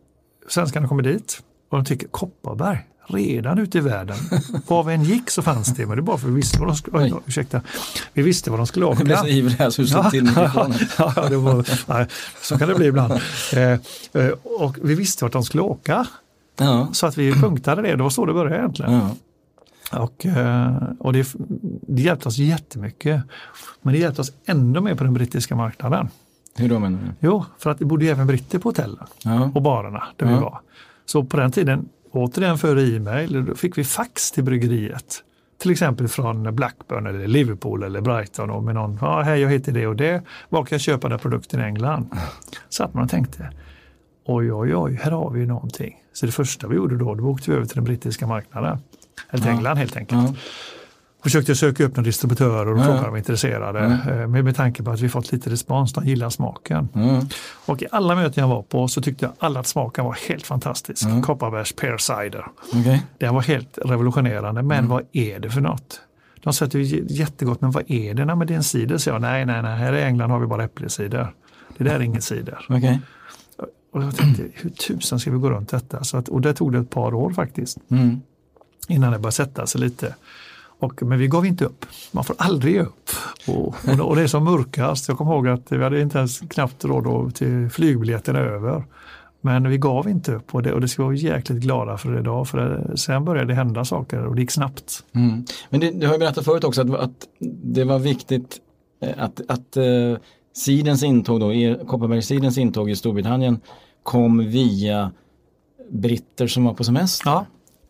[0.49, 4.17] Svenskarna kommer dit och de tycker Kopparberg, redan ute i världen.
[4.67, 6.67] Var vi än gick så fanns det, men det bara för att vi visste vad
[6.67, 7.13] de skulle, Oj.
[7.27, 7.61] ursäkta,
[8.13, 9.29] vi visste vad de skulle Jag blev så åka.
[9.29, 10.77] ivrig här så du slog till mikrofonen.
[10.97, 12.07] ja, det var, nej,
[12.41, 13.13] så kan det bli ibland.
[13.53, 13.71] Eh,
[14.13, 16.07] eh, och vi visste vart de skulle åka.
[16.57, 16.89] Ja.
[16.93, 18.91] Så att vi punktade det, det var så det började egentligen.
[18.91, 19.09] Ja.
[19.99, 21.27] Och, eh, och det,
[21.87, 23.21] det hjälpte oss jättemycket.
[23.81, 26.09] Men det hjälpte oss ännu mer på den brittiska marknaden.
[26.55, 27.27] Hur då menar du?
[27.27, 29.51] Jo, för att det bodde ju även britter på hotellen Ja.
[29.55, 30.33] och barerna där Ja.
[30.35, 30.59] vi var.
[31.05, 35.23] Så på den tiden, återigen före e-mail, då fick vi fax till bryggeriet.
[35.61, 39.71] Till exempel från Blackburn eller Liverpool eller Brighton och med någon, ja hej jag heter
[39.71, 42.09] det och det, var kan jag köpa den produkten i England?
[42.69, 43.49] Så att man tänkte,
[44.25, 45.95] oj oj oj, här har vi ju någonting.
[46.13, 48.77] Så det första vi gjorde då, då åkte vi över till den brittiska marknaden.
[49.29, 49.55] Eller till Ja.
[49.57, 50.37] England helt enkelt.
[51.23, 52.83] Försökte söka upp några distributörer och Ja.
[52.83, 53.79] fråga om de var intresserade.
[54.09, 56.89] eh, Med, med tanke på att vi fått lite respons, de gillar smaken.
[56.93, 57.21] Ja.
[57.65, 60.45] Och i alla möten jag var på så tyckte jag alla att smaken var helt
[60.47, 61.05] fantastisk.
[61.09, 61.21] Ja.
[61.21, 62.45] Kopparbergs Pear Cider.
[62.73, 63.03] Okej.
[63.17, 64.89] Den var helt revolutionerande, men Mm.
[64.89, 66.01] vad är det för något?
[66.43, 68.25] De sa att det är jättegott, men vad är det?
[68.25, 69.21] Nej, men det är en cider, så jag.
[69.21, 71.33] Nej, nej, nej, här i England har vi bara äppelcider.
[71.77, 72.65] Det där är ingen cider.
[72.69, 72.99] Okej.
[73.93, 76.03] Och jag tänkte, hur tusan ska vi gå runt detta?
[76.03, 78.21] Så att, och det tog det ett par år faktiskt, Mm.
[78.87, 80.15] innan det började sätta sig lite.
[80.79, 81.85] Och, men vi gav inte upp.
[82.11, 83.09] Man får aldrig ge upp.
[83.47, 83.67] Och,
[84.07, 85.07] och, det är som mörkast.
[85.07, 88.83] Jag kommer ihåg att vi hade inte ens knappt råd till flygbiljetten över.
[89.41, 92.19] Men vi gav inte upp och det, och det ska vi vara jäkligt glada för
[92.19, 95.03] idag för det, sen började det hända saker och det gick snabbt.
[95.15, 95.45] Mm.
[95.69, 97.27] Men det, du har ju berättat förut också att, att
[97.61, 98.57] det var viktigt
[99.01, 100.17] eh, att, att uh,
[100.53, 101.53] sidens intåg då,
[101.85, 103.59] Kopparbergssidens intåg i Storbritannien
[104.03, 105.11] kom via
[105.89, 107.29] britter som var på semester.
[107.29, 107.45] Ja.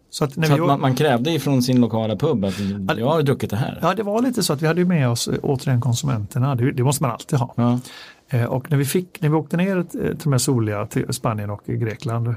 [0.09, 3.49] Så att, så att man, man, krävde ifrån sin lokala pub att jag har druckit
[3.49, 3.79] det här.
[3.81, 7.03] Ja det var lite så att vi hade med oss återigen konsumenterna, det, det måste
[7.03, 7.53] man alltid ha.
[7.55, 7.79] Ja.
[8.29, 11.49] Eh, och när vi, fick, när vi åkte ner till de här soliga till Spanien
[11.49, 12.35] och Grekland, eh,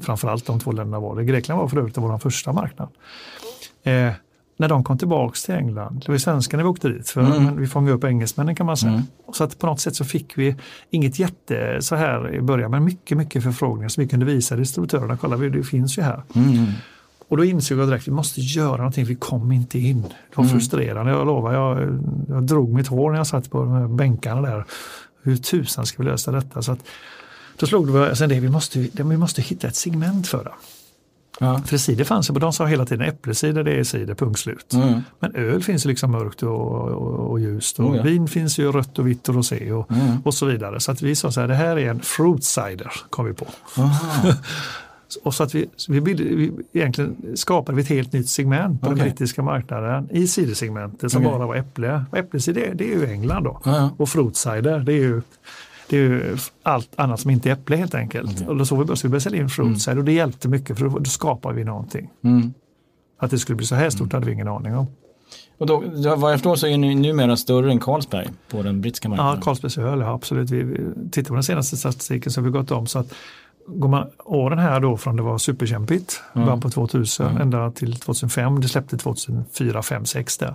[0.00, 1.24] framförallt de två länderna var det.
[1.24, 2.88] Grekland var för övrigt vår första marknad.
[3.82, 4.12] Eh,
[4.56, 7.44] när de kom tillbaks till England, det var svenskarna vi åkte dit för, mm.
[7.44, 8.92] men vi fångade upp engelsmännen kan man säga.
[8.92, 9.04] Mm.
[9.32, 10.56] Så att på något sätt så fick vi
[10.90, 15.16] inget jätte så här i början, men mycket, mycket förfrågningar som vi kunde visa distributörerna,
[15.16, 16.22] kolla det finns ju här.
[16.34, 16.66] Mm.
[17.34, 20.02] Och då insåg jag direkt, vi måste göra någonting, vi kom inte in.
[20.02, 20.56] Det var mm.
[20.56, 21.52] frustrerande, jag lovar.
[21.52, 24.64] Jag, jag drog mitt hår när jag satt på de här bänkarna där
[25.22, 26.62] hur tusan ska vi lösa detta?
[26.62, 26.78] Så att,
[27.56, 30.52] då slog det alltså det, vi måste, vi måste hitta ett segment för det.
[31.40, 31.60] Ja.
[31.66, 34.72] För cider fanns ju, de sa hela tiden äppelcider det är cider, punkt slut.
[34.72, 35.00] Mm.
[35.20, 38.02] Men öl finns ju liksom mörkt och, och, och ljust och oh ja.
[38.02, 40.22] vin finns ju rött och vitt och rosé och, mm.
[40.24, 40.80] och så vidare.
[40.80, 43.46] Så att vi sa så här, det här är en fruit cider, kom vi på.
[45.16, 48.98] och så att vi, vi, vi egentligen skapade ett helt nytt segment på okay.
[48.98, 51.38] den brittiska marknaden i cidersegmentet som okay.
[51.38, 52.04] bara var äpple.
[52.12, 53.60] Äppelcider det är ju England då.
[53.64, 53.90] Ja.
[53.96, 55.22] Och fruit cider det är ju
[55.88, 58.32] det är ju allt annat som inte är äpple helt enkelt.
[58.32, 58.46] Okay.
[58.46, 60.02] Och då så vi började sälja in fruit cider mm.
[60.02, 62.10] och det hjälpte mycket för då, skapade vi någonting.
[62.24, 62.54] Mm.
[63.18, 64.14] Att det skulle bli så här stort mm.
[64.14, 64.86] hade vi ingen aning om.
[65.58, 65.84] Och då,
[66.16, 69.36] vad jag förstår så är ni numera större än Carlsberg på den brittiska marknaden?
[69.36, 70.50] Ja, Carlsbergs öl, ja, absolut.
[70.50, 70.78] Vi, vi
[71.10, 73.14] tittar på den senaste statistiken så har vi gått om så att
[73.66, 76.46] går man åren här då från det var superkämpigt, mm.
[76.46, 77.42] början på 2000 mm.
[77.42, 80.54] ända till 2005, det släppte 2004, 5, 6 där.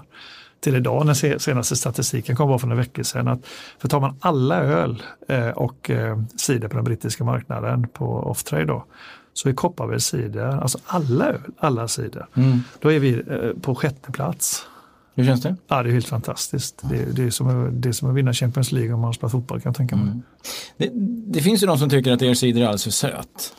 [0.60, 3.28] Till idag när senaste statistiken kom bara för några veckor sedan.
[3.28, 3.39] Att,
[3.80, 8.65] för tar man alla öl eh, och eh, cider på den brittiska marknaden på off-trade
[8.65, 8.86] då,
[9.34, 12.60] så är Kopparbergs cider, alltså alla öl, alla cider, mm.
[12.80, 14.65] då är vi eh, på sjätte plats.
[15.20, 15.56] Hur känns det?
[15.68, 16.82] Ja, det är helt fantastiskt.
[16.90, 19.62] Det, det, är, som, det är som att vinna Champions League om man spelar fotboll
[19.62, 20.06] kan jag tänka mig.
[20.06, 20.22] Mm.
[20.78, 20.90] Det,
[21.34, 23.54] det, finns ju de som tycker att er cider är alldeles för söt.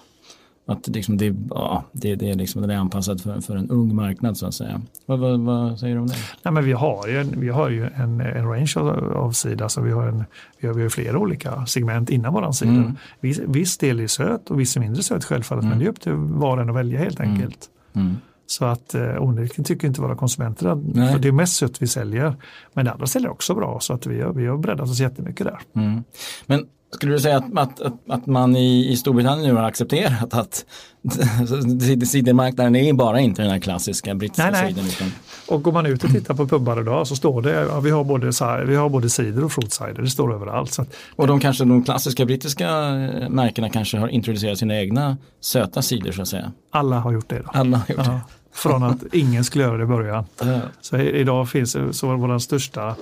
[0.67, 3.95] Att liksom det, ja, det, det, är liksom, den är anpassad för, för en ung
[3.95, 4.81] marknad så att säga.
[5.07, 6.15] Vad, vad, vad säger du om det?
[6.43, 9.65] Nej, men vi har ju, en, vi har ju en, en range av, av sida,
[9.65, 10.25] alltså vi har, en,
[10.61, 12.71] vi, har, vi har flera olika segment innan våran sida.
[12.71, 12.97] Mm.
[13.21, 15.71] Viss, viss del är söt och viss är mindre söt självfallet, mm.
[15.71, 17.33] men det är upp till var och en att välja helt mm.
[17.33, 17.71] enkelt.
[17.93, 18.17] Mm.
[18.51, 22.37] Så att eh, onekligen tycker inte våra konsumenter att det är mest sött vi säljer.
[22.73, 25.47] Men det andra säljer också bra så att vi har, vi har breddat oss jättemycket
[25.47, 25.59] där.
[25.77, 26.05] Mm.
[26.47, 30.35] Men skulle du säga att, att, att, att man i, i Storbritannien nu har accepterat
[30.35, 30.65] att
[32.07, 34.89] cidermarknaden är bara inte den här klassiska brittiska nej, nej.
[34.89, 35.13] Utan...
[35.49, 38.05] Och går man ut och tittar på pubbar idag så står det, ja, vi, har
[38.05, 38.27] både,
[38.67, 40.73] vi har både cider och fruit cider, det står överallt.
[40.73, 45.17] Så att, och de kanske, de klassiska brittiska eh, märkena kanske har introducerat sina egna
[45.41, 46.53] söta cider så att säga?
[46.71, 47.39] Alla har gjort det.
[47.39, 47.51] Då.
[47.53, 48.13] Alla har gjort ja.
[48.13, 48.21] det.
[48.53, 50.25] Från att ingen skulle göra det i början.
[50.41, 50.61] Ja.
[50.81, 52.97] Så idag finns så vår största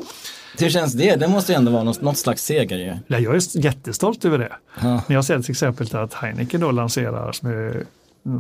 [0.58, 1.16] hur känns det?
[1.16, 2.94] Det måste ju ändå vara något, något slags seger ju.
[3.06, 4.52] Ja, jag är jättestolt över det.
[4.82, 5.02] Ja.
[5.06, 7.32] När jag ser till exempel att Heineken då lanserar,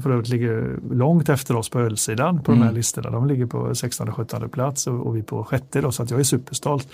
[0.02, 2.58] för övrigt ligger långt efter oss på ölsidan på mm.
[2.58, 2.76] de här mm.
[2.76, 3.10] listorna.
[3.10, 6.24] De ligger på 16-17 plats och, och, vi på sjätte då, så att jag är
[6.24, 6.88] superstolt.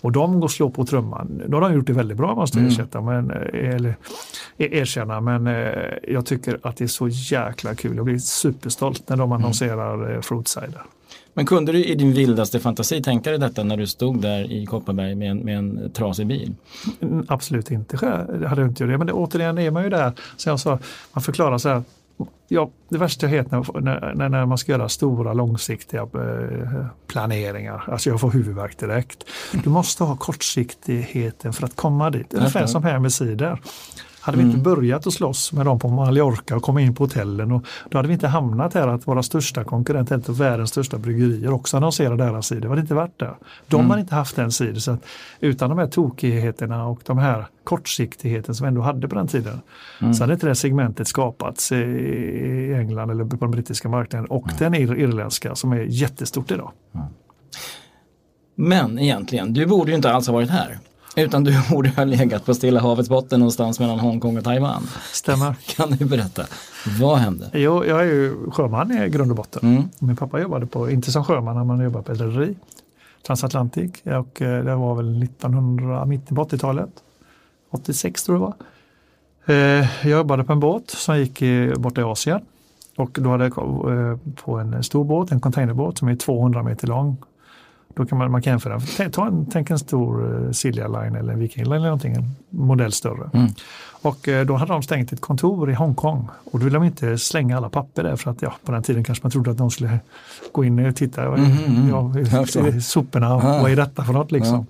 [0.00, 1.42] Och de går slår på trumman.
[1.46, 2.80] Då har de gjort det väldigt bra måste jag mm.
[2.80, 3.96] erkänna, men, eller,
[4.58, 5.52] erkänna, men eh,
[6.08, 7.96] jag tycker att det är så jäkla kul.
[7.96, 9.32] Jag blir superstolt när de mm.
[9.32, 10.22] annonserar mm.
[10.22, 10.82] Fruit Cider.
[11.34, 14.66] Men kunde du i din vildaste fantasi tänka dig detta när du stod där i
[14.66, 16.54] Kopparberg med en, med en trasig bil?
[17.28, 17.96] Absolut inte,
[18.40, 18.98] det hade jag inte gjort det.
[18.98, 20.78] Men det, återigen är man ju där, som jag sa,
[21.12, 21.82] man förklarar så här,
[22.48, 27.84] Ja, det värsta jag vet när, när, när man ska göra stora långsiktiga eh, planeringar,
[27.88, 29.24] alltså jag får huvudvärk direkt.
[29.64, 33.60] Du måste ha kortsiktigheten för att komma dit, ungefär som här med cider.
[34.24, 34.62] Hade vi inte mm.
[34.62, 38.08] börjat att slåss med dem på Mallorca och komma in på hotellen och då hade
[38.08, 42.16] vi inte hamnat här att våra största konkurrenter, ett av världens största bryggerier också annonserar
[42.16, 42.60] deras sidor.
[42.60, 43.34] Det hade inte varit där.
[43.66, 43.90] De mm.
[43.90, 44.80] hade inte haft den sidan.
[44.80, 45.00] Så att
[45.40, 49.60] utan de här tokigheterna och de här kortsiktigheten som vi ändå hade på den tiden
[50.00, 50.14] mm.
[50.14, 54.56] så hade inte det segmentet skapats i England eller på den brittiska marknaden och mm.
[54.58, 56.72] den irländska som är jättestort idag.
[56.94, 57.06] Mm.
[58.54, 60.78] Men egentligen, du borde ju inte alls ha varit här.
[61.16, 64.88] Utan du borde ha legat på Stilla havets botten någonstans mellan Hongkong och Taiwan.
[65.12, 65.54] Stämmer.
[65.66, 66.46] Kan du berätta,
[67.00, 67.50] vad hände?
[67.52, 69.60] Jo, jag är ju sjöman i grund och botten.
[69.62, 69.82] Mm.
[69.98, 72.56] Min pappa jobbade på, inte som sjöman, när man jobbade på ett rederi,
[73.26, 74.02] Transatlantic.
[74.04, 76.90] Och eh, det var väl 1900, mitten på 80-talet.
[77.70, 78.54] 86 tror jag det
[79.46, 79.54] var.
[79.54, 81.42] Eh, jag jobbade på en båt som gick
[81.76, 82.40] borta i Asien.
[82.96, 86.86] Och då hade jag eh, på en stor båt, en containerbåt som är 200 meter
[86.86, 87.16] lång
[87.96, 88.80] Då kan man, man kan jämföra.
[89.10, 92.92] Ta- en, tänk en stor uh, Silja Line eller Viking Line eller någonting, en modell
[92.92, 93.30] större.
[93.32, 93.50] Mm.
[94.02, 97.18] Och eh, då hade de stängt ett kontor i Hongkong och då ville de inte
[97.18, 99.70] slänga alla papper där för att ja, på den tiden kanske man trodde att de
[99.70, 99.98] skulle
[100.52, 101.30] gå in och titta.
[101.30, 101.88] Mhm, mhm.
[101.90, 102.68] Ja, Jag förstår.
[102.68, 103.62] i soporna, Ah.
[103.62, 104.66] vad är detta för något liksom?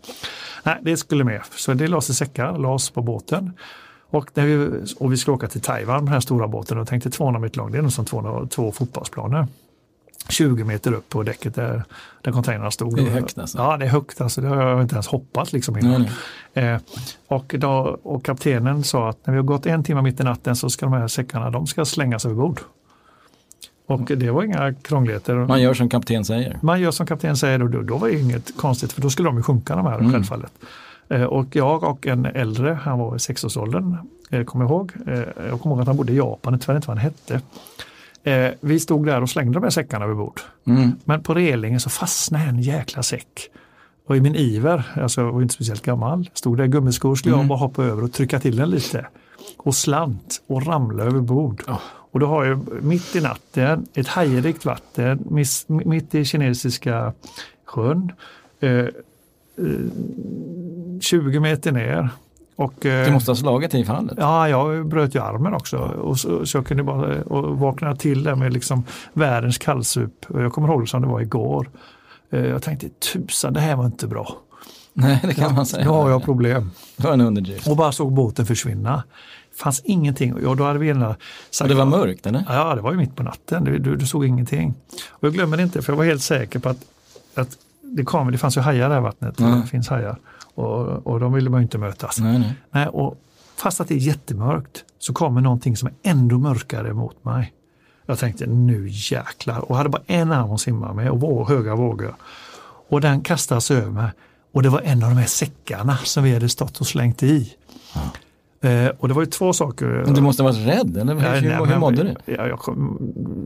[0.63, 1.41] Nej, det skulle med.
[1.57, 3.53] Så det lades i säckar, lades på båten.
[4.11, 6.89] Och, när vi, och vi skulle åka till Taiwan med den här stora båten och
[6.89, 9.47] tänkte 200 meter lång, det är nog som 200, två fotbollsplaner.
[10.29, 11.85] 20 meter upp på däcket där,
[12.23, 12.97] där containrarna stod.
[12.97, 13.59] Det är högt alltså.
[13.59, 14.21] Ja, det är högt.
[14.21, 16.07] Alltså, det har jag inte ens hoppat liksom innan.
[16.55, 16.79] Eh,
[17.29, 20.57] och, då, och kaptenen sa att när vi har gått en timme mitt i natten
[20.57, 22.61] så ska de här säckarna de ska slängas över bord.
[23.87, 25.35] Och det var inga krångligheter.
[25.35, 26.59] Man gör som kapten säger.
[26.63, 29.29] Man gör som kapten säger och då, då var det inget konstigt för då skulle
[29.29, 30.13] de ju sjunka de här Mm.
[30.13, 30.53] självfallet.
[31.09, 33.97] Eh, och jag och en äldre, han var i sexårsåldern,
[34.31, 34.93] eh, kommer jag ihåg.
[35.07, 37.41] Eh, jag kommer ihåg att han bodde i Japan, vet inte vad han hette.
[38.25, 40.41] Eh, vi stod där och slängde de här säckarna över bord.
[40.67, 40.93] Mm.
[41.05, 43.51] Men på relingen så fastnade en jäkla säck.
[44.07, 47.33] Och i min iver, alltså jag var inte speciellt gammal, stod där i gummiskor skulle
[47.33, 47.49] jag Mm.
[47.49, 49.07] bara hoppa över och trycka till den lite.
[49.57, 51.63] Och slant och ramla över bord.
[51.67, 51.81] Ja.
[52.11, 57.13] Och då har jag mitt i natten ett hajrikt vatten miss, mitt i kinesiska
[57.65, 58.13] sjön.
[58.61, 58.89] Eh, eh,
[61.01, 62.09] 20 meter ner.
[62.57, 64.15] Och, eh, Du måste ha slagit i fallet.
[64.21, 68.23] Ja, jag bröt ju armen också och så, så jag kunde bara och vakna till
[68.23, 70.27] där med liksom världens kallsup.
[70.35, 71.71] Jag kommer ihåg som det var igår.
[72.31, 74.37] Eh, Jag tänkte tusan, det här var inte bra.
[74.93, 75.85] Nej, det kan man säga.
[75.85, 76.71] Nu har jag problem.
[76.97, 77.67] Det var en underdrift.
[77.69, 79.03] Och bara såg båten försvinna.
[79.51, 80.47] Det fanns ingenting.
[80.47, 81.17] Och då hade vi ena
[81.63, 82.45] Och det var mörkt eller?
[82.49, 83.65] Ja, det var ju mitt på natten.
[83.65, 84.75] Du, du, du såg ingenting.
[85.11, 86.79] Och jag glömmer inte, för jag var helt säker på att,
[87.35, 87.57] att
[87.97, 89.41] det, kom, det fanns ju hajar i vattnet.
[89.41, 89.61] Mm.
[89.61, 90.19] Det finns hajar.
[90.55, 92.21] Och, och de ville man ju inte mötas.
[92.21, 92.55] Nej, nej.
[92.71, 93.17] Nej, och
[93.57, 97.53] fast att det är jättemörkt så kommer någonting som är ändå mörkare mot mig.
[98.07, 101.75] Jag tänkte nu jäklar och hade bara en arm att simma med och vå, höga
[101.75, 102.15] vågor.
[102.89, 104.11] Och den kastades över mig
[104.53, 107.55] och det var en av de här säckarna som vi hade stått och slängt i.
[108.65, 109.87] Eh, och det var ju två saker.
[109.87, 112.33] Men du måste ha varit rädd, eller hur, hur, nej, hur men- mådde du?
[112.33, 112.99] Ja, jag, kom,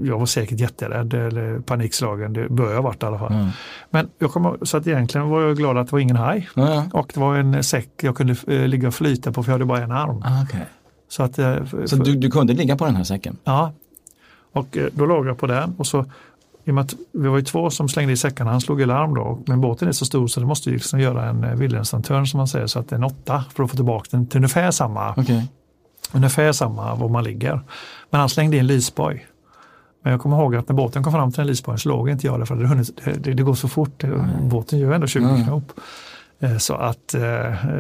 [0.04, 3.32] jag var säkert jätterädd eller panikslagen, det bör jag ha varit i alla fall.
[3.32, 3.48] Mm.
[3.90, 6.48] Men jag kom, så att egentligen var jag glad att det var ingen haj.
[6.54, 6.84] Ja.
[6.92, 9.64] Och det var en säck jag kunde eh, ligga och flyta på för jag hade
[9.64, 10.22] bara en arm.
[10.24, 10.66] Ah, okej.
[11.08, 13.36] Så, att, eh, för, Så du, du kunde ligga på den här säcken?
[13.44, 13.72] Ja,
[14.52, 16.04] och eh, då låg jag på den och så
[16.68, 18.86] i och med att vi var ju två som slängde i säckarna, han slog i
[18.86, 21.54] larm då, men båten är så stor så det måste ju liksom göra en eh,
[21.54, 24.26] Wilhelmsson-törn som man säger, så att det är en åtta för att få tillbaka den
[24.26, 25.48] till ungefär samma, Okej.
[26.12, 27.60] ungefär samma var man ligger.
[28.10, 29.26] Men han slängde in lysboj.
[30.02, 32.26] Men jag kommer ihåg att när båten kom fram till den lysbojen så låg inte
[32.26, 35.24] jag där för det, hunnit, det, det, går så fort, det, båten gör ändå 20
[35.24, 35.44] Mm.
[35.44, 35.72] knop.
[36.40, 37.20] Eh, Så att eh,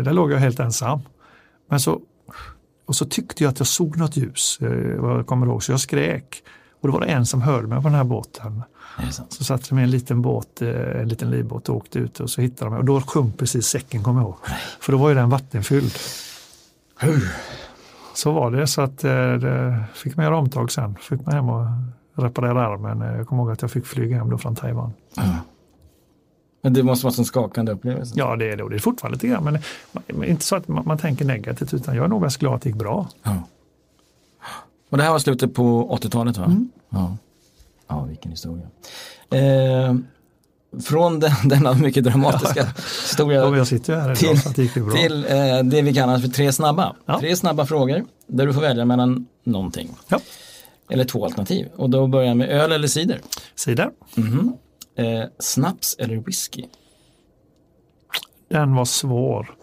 [0.02, 1.00] där låg jag helt ensam.
[1.70, 2.00] Men så,
[2.86, 5.72] och så tyckte jag att jag såg något ljus, eh, vad jag kommer ihåg, så
[5.72, 6.42] jag skrek.
[6.80, 8.62] Och då var det en som hörde mig på den här båten.
[9.28, 12.30] Så satte de med en liten båt, eh, en liten livbåt och åkte ut och
[12.30, 12.78] så hittade de mig.
[12.78, 14.36] Och då sjönk precis säcken, kommer jag ihåg.
[14.80, 15.92] För då var ju den vattenfylld.
[18.14, 20.94] Så var det, så att eh, det fick man göra omtag sen.
[21.00, 21.66] Fick man hem och
[22.14, 23.02] reparera armen.
[23.02, 24.92] Eh, Jag kommer ihåg att jag fick flyga hem då från Taiwan.
[26.62, 28.14] Men det måste vara en skakande upplevelse.
[28.16, 29.44] Ja, det är det och det är fortfarande lite grann.
[29.44, 32.62] Men, inte så att man, man tänker negativt utan jag är nog mest glad att
[32.62, 33.08] det gick bra.
[33.22, 33.42] Ja.
[34.90, 36.44] Och det här var slutet på 80-talet va?
[36.44, 36.70] Mm.
[36.90, 37.16] Ja.
[37.88, 38.66] ja, vilken historia.
[39.30, 39.94] Eh,
[40.82, 42.64] från den, denna mycket dramatiska
[43.02, 46.96] historia ju här idag till, till eh, det vi kallar för tre snabba.
[47.06, 47.20] Ja.
[47.20, 49.90] Tre snabba frågor där du får välja mellan någonting.
[50.08, 50.20] Ja.
[50.90, 51.68] Eller två alternativ.
[51.76, 53.20] Och då börjar jag med öl eller cider.
[53.54, 54.56] Cider, Mhm.
[54.96, 56.64] Eh, snaps eller whisky?
[58.50, 59.54] den var svår.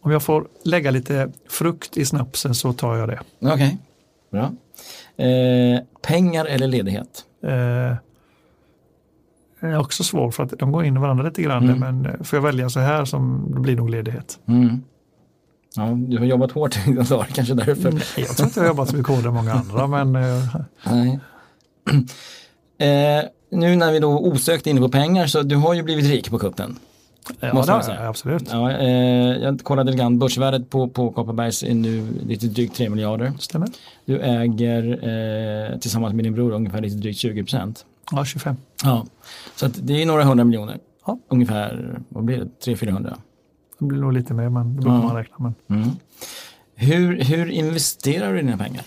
[0.00, 3.20] Om jag får lägga lite frukt i snapsen så tar jag det.
[3.40, 3.78] Okej,
[4.34, 4.52] bra.
[5.26, 7.24] Eh, pengar eller ledighet?
[7.42, 7.96] Eh,
[9.60, 11.64] är också svår för att de går in i varandra lite grann.
[11.64, 11.78] Mm.
[11.78, 14.38] Men eh, får jag välja så här som det blir nog ledighet.
[14.46, 14.82] Mm.
[15.76, 17.92] Ja, du har jobbat hårt i dagar, kanske därför.
[17.92, 19.86] Nej, jag tror inte jag har jobbat så mycket hårdare än många andra.
[19.86, 21.20] Men eh, Nej.
[22.78, 26.04] Eh, nu när vi då osökt är inne på pengar så du har ju blivit
[26.04, 26.78] rik på kuppen.
[27.40, 28.00] Ja, Måste det man säga.
[28.00, 28.48] jag absolut.
[28.52, 28.88] Ja, eh,
[29.42, 33.32] jag kollade lite grann, börsvärdet på, på Kopparbergs är nu lite drygt 3 miljarder.
[33.38, 33.68] Stämmer.
[34.04, 34.82] Du äger
[35.72, 37.84] eh, tillsammans med din bror ungefär lite drygt 20 procent.
[38.10, 38.56] Ja, 25.
[38.84, 39.06] Ja.
[39.56, 40.78] Så att det är några hundra miljoner.
[41.06, 41.18] Ja.
[41.28, 43.14] Ungefär, vad blir det, 300-400?
[43.78, 45.02] Det blir nog lite mer, men det brukar Ja.
[45.02, 45.52] man räkna med.
[45.78, 45.90] Mm.
[46.74, 48.82] Hur, hur investerar du dina pengar?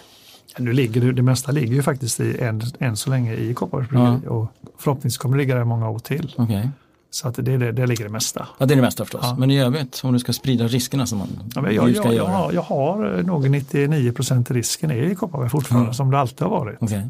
[0.59, 3.89] Nu ligger det, det mesta ligger ju faktiskt i, än, än så länge i Kopparbergs
[3.89, 4.47] bryggeri och
[4.77, 6.33] förhoppningsvis kommer det ligga där många år till.
[6.37, 6.69] Okej.
[7.09, 8.47] Så att det, det, det ligger det mesta.
[8.57, 9.21] Ja, det är det mesta förstås.
[9.23, 9.35] Ja.
[9.39, 12.03] Men i övrigt, om du ska sprida riskerna som man Ja, men jag, ju ska
[12.03, 12.27] jag, jag, göra.
[12.37, 15.93] har, jag har nog 99 procent risken är i Kopparberg fortfarande Mm.
[15.93, 16.77] som det alltid har varit.
[16.79, 17.07] Okej.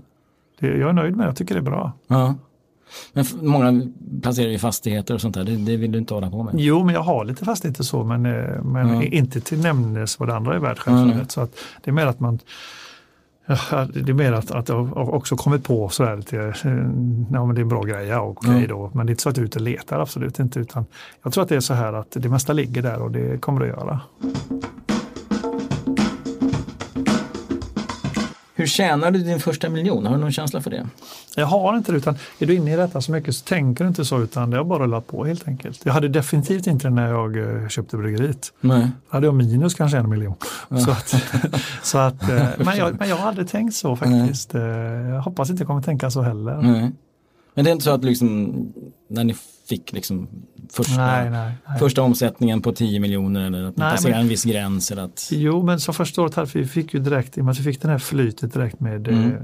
[0.60, 1.92] Det, jag är nöjd med det, jag tycker det är bra.
[2.08, 2.36] Ja.
[3.14, 3.82] Men många
[4.22, 6.54] placerar i fastigheter och sånt där, det, det, vill du inte hålla på med?
[6.58, 9.04] Jo, men jag har lite fastigheter så, men, eh, men ja.
[9.04, 11.16] inte till nämndes vad det andra är värt självfallet.
[11.16, 11.30] Mm.
[11.30, 11.52] Så att
[11.84, 12.40] det är mer att man
[13.48, 16.52] Ja, det är mer att, att jag också kommit på sådär lite, eh,
[17.32, 18.92] ja men det är en bra grej, ja okej okay då.
[18.94, 20.60] Men det är inte så att jag är ute och letar, absolut inte.
[20.60, 20.86] Utan
[21.24, 23.66] jag tror att det är så här att det mesta ligger där och det kommer
[23.66, 24.00] det att göra.
[28.68, 30.06] Hur tjänar du din första miljon?
[30.06, 30.88] Har du någon känsla för det?
[31.36, 33.88] Jag har inte det, utan är du inne i detta så mycket så tänker du
[33.88, 35.82] inte så, utan det har bara rullat på helt enkelt.
[35.86, 38.54] Jag hade definitivt inte det när jag eh, köpte bryggeriet.
[38.62, 38.82] Nej.
[38.82, 40.36] Då hade jag minus kanske en miljon.
[40.70, 40.78] Ja.
[40.78, 41.16] Så att,
[41.82, 44.54] så att, eh, men, jag, men jag har aldrig tänkt så faktiskt.
[44.54, 44.64] Nej.
[44.64, 46.62] Eh, jag hoppas inte jag kommer tänka så heller.
[46.62, 46.92] Nej.
[47.58, 48.54] Men det är inte så att liksom,
[49.08, 49.36] när ni
[49.70, 50.28] fick liksom
[50.72, 51.80] första, nej, nej, nej.
[51.80, 54.92] första omsättningen på 10 miljoner eller att man passerar en viss gräns?
[54.92, 55.30] Eller att...
[55.32, 57.64] Jo, men så första året här, vi fick ju direkt, i och med att vi
[57.64, 59.32] fick den här flytet direkt med, mm.
[59.32, 59.40] eh,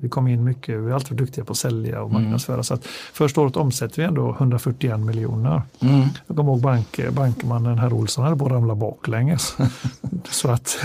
[0.00, 2.22] vi kom in mycket, vi är alltid duktiga på att sälja och mm.
[2.22, 2.54] marknadsföra.
[2.54, 2.64] Mm.
[2.64, 5.62] Så att första året omsätter vi ändå 141 miljoner.
[5.80, 6.08] Mm.
[6.26, 9.56] Jag kommer ihåg bank, bankmannen herr Olsson hade på att ramla baklänges.
[10.30, 10.78] så att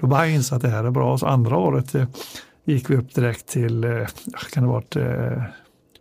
[0.00, 1.18] då bara jag insåg att det här är bra.
[1.18, 2.06] Så andra året eh,
[2.64, 4.06] gick vi upp direkt till, eh,
[4.52, 5.42] kan det varit eh,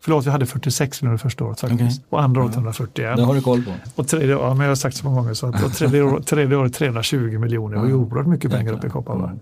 [0.03, 1.81] Förlåt, vi hade 46 miljoner första året faktiskt.
[1.81, 2.05] Okay.
[2.09, 3.17] Och andra året 141.
[3.17, 3.71] Det har du koll på.
[3.95, 5.33] Och tredje, ja, men jag har sagt så många gånger.
[5.33, 7.75] Så att, och tredje, år, tredje året 320 miljoner.
[7.75, 9.37] Det var ju oerhört mycket pengar uppe i Kopparberg.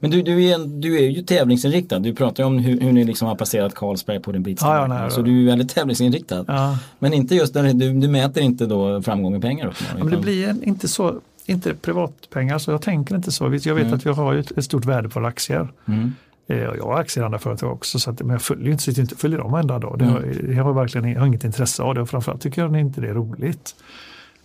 [0.00, 1.98] Men du, du, är, du är ju tävlingsinriktad.
[1.98, 4.90] Du pratar ju om hur, hur ni liksom har passerat Carlsberg på din bitstream.
[4.90, 6.44] Ja, ja, så du är väldigt tävlingsinriktad.
[6.48, 6.78] Ja.
[6.98, 9.76] Men inte just där, du, du mäter inte då framgång i pengar?
[9.78, 13.44] Ja, men det blir inte så, inte privatpengar så jag tänker inte så.
[13.44, 13.94] Jag vet mm.
[13.94, 15.68] att vi har ett stort värde på aktier.
[15.88, 16.12] Mm.
[16.46, 19.02] Eh, jag har aktier i andra företag också, så att, men jag följer inte, sitter
[19.02, 19.98] inte följer dem varenda dag.
[19.98, 20.56] Det har, mm.
[20.56, 23.08] jag har verkligen jag har inget intresse av det och framförallt tycker jag inte det
[23.08, 23.74] är roligt.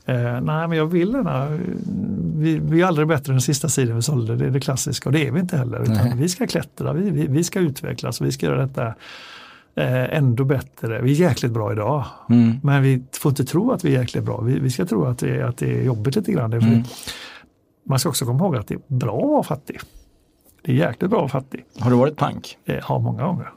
[0.05, 1.47] Eh, nej, men jag vill gärna,
[2.35, 5.09] vi, vi är aldrig bättre än den sista sidan vi sålde, det är det klassiska
[5.09, 5.81] och det är vi inte heller.
[5.81, 8.87] Utan vi ska klättra, vi, vi, vi ska utvecklas, vi ska göra detta
[9.75, 11.01] eh, ändå bättre.
[11.01, 12.59] Vi är jäkligt bra idag, mm.
[12.63, 14.41] men vi får inte tro att vi är jäkligt bra.
[14.41, 16.53] Vi, vi ska tro att det, att det är jobbigt lite grann.
[16.53, 16.83] Mm.
[17.85, 19.79] Man ska också komma ihåg att det är bra att vara fattig.
[20.61, 21.65] Det är jäkligt bra att vara fattig.
[21.79, 22.57] Har du varit pank?
[22.65, 23.51] Ja, många gånger.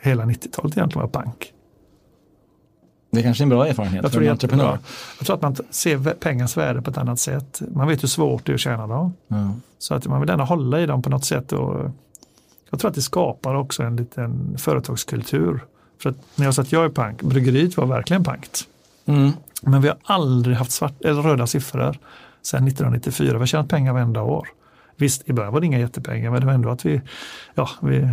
[0.00, 1.52] Hela 90-talet egentligen var pank.
[3.10, 4.78] Det är kanske är en bra erfarenhet jag för en entreprenör.
[5.18, 7.62] Jag tror att man ser pengens värde på ett annat sätt.
[7.74, 9.14] Man vet hur svårt det är att tjäna dem.
[9.30, 9.62] Mm.
[9.78, 11.52] Så att man vill gärna hålla i dem på något sätt.
[11.52, 11.90] Och
[12.70, 15.64] jag tror att det skapar också en liten företagskultur.
[16.02, 18.64] För att när jag sa att jag är pank, bryggeriet var verkligen pankt.
[19.06, 19.32] Mm.
[19.62, 21.98] Men vi har aldrig haft svart, eller röda siffror
[22.42, 23.32] sedan 1994.
[23.32, 24.48] Vi har tjänat pengar varenda år.
[24.98, 27.00] Visst, i början var det inga jättepengar men det var ändå att vi,
[27.54, 28.08] ja, vi,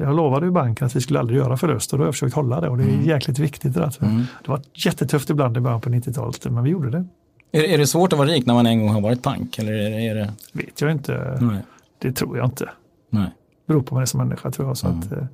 [0.00, 2.34] jag lovade ju banken att vi skulle aldrig göra förlust och då har jag försökt
[2.34, 3.04] hålla det och det är mm.
[3.04, 3.74] jäkligt viktigt.
[3.74, 4.04] Det, alltså.
[4.04, 4.24] mm.
[4.44, 7.04] det var jättetufft ibland i början på 90-talet men vi gjorde det.
[7.52, 9.58] Är, är det svårt att vara rik när man en gång har varit pank?
[9.58, 10.32] Eller är det, är det...
[10.52, 11.38] vet jag inte.
[11.40, 11.62] Nej.
[11.98, 12.70] Det tror jag inte.
[13.10, 13.30] Nej.
[13.66, 14.76] Det beror på mig som människa tror jag.
[14.76, 14.98] Så mm.
[14.98, 15.24] att, eh,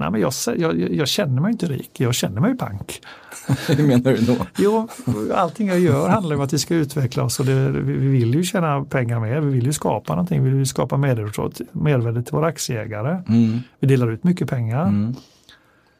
[0.00, 3.00] Nej, men jag, jag, jag, känner mig inte rik, jag känner mig pank.
[3.68, 4.36] Hur menar du då?
[4.58, 4.88] Jo,
[5.34, 8.42] allting jag gör handlar om att vi ska utveckla oss och det, vi vill ju
[8.42, 13.22] tjäna pengar med, vi vill ju skapa någonting, vi vill skapa mervärde till våra aktieägare.
[13.28, 13.60] Mm.
[13.80, 14.86] Vi delar ut mycket pengar.
[14.86, 15.14] Mm.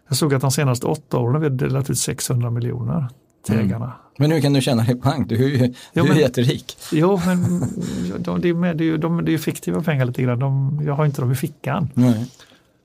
[0.09, 3.07] Jag såg att de senaste åtta åren har vi delat ut 600 miljoner
[3.47, 3.67] till mm.
[3.67, 3.93] ägarna.
[4.19, 5.29] Men hur kan du känna dig pank?
[5.29, 6.77] Du är ju, jo, du är jätterik.
[6.93, 7.61] Jo, men
[8.19, 10.39] de, de, de, de, de, det är fiktiva pengar lite grann.
[10.39, 11.91] De, jag har inte dem i fickan.
[11.95, 12.27] Nej.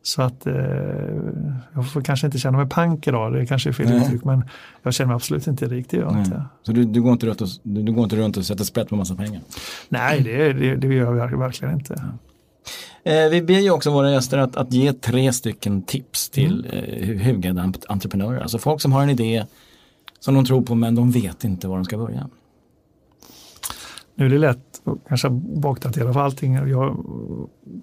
[0.05, 0.53] Så att eh,
[1.73, 3.97] jag får kanske inte känna mig pank idag, det kanske är fel Nej.
[3.97, 4.43] uttryck, men
[4.83, 6.45] jag känner mig absolut inte rik, det gör jag inte.
[6.63, 8.89] Så du, du, går inte runt och, du, du går inte runt och sätter sprätt
[8.89, 9.41] på massa pengar?
[9.89, 12.03] Nej, det, det, det gör jag verkligen inte.
[13.03, 17.19] Eh, vi ber ju också våra gäster att, att ge tre stycken tips till mm.
[17.19, 19.45] eh, hugade entreprenörer, alltså folk som har en idé
[20.19, 22.29] som de tror på men de vet inte var de ska börja.
[24.15, 26.53] Nu är det lätt att kanske bakdatera för allting.
[26.53, 26.97] Jag,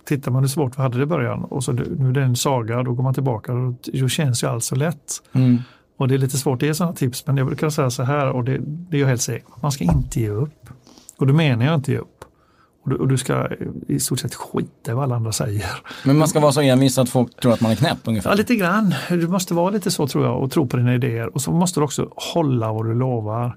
[0.04, 2.36] tittar man hur svårt vi hade det i början och så nu är det en
[2.36, 5.22] saga, då går man tillbaka och då känns ju allt så lätt.
[5.32, 5.58] Mm.
[5.96, 8.30] Och det är lite svårt att ge sådana tips, men jag brukar säga så här
[8.30, 10.68] och det, det är jag helt säker man ska inte ge upp.
[11.18, 12.24] Och då menar jag inte ge upp.
[12.84, 13.48] Och du, och du, ska
[13.88, 15.66] i stort sett skita i vad alla andra säger.
[16.04, 18.30] Men man ska vara så envis att folk tror att man är knäpp ungefär?
[18.30, 18.94] Ja, lite grann.
[19.08, 21.34] Du måste vara lite så tror jag och tro på dina idéer.
[21.34, 23.56] Och så måste du också hålla vad du lovar.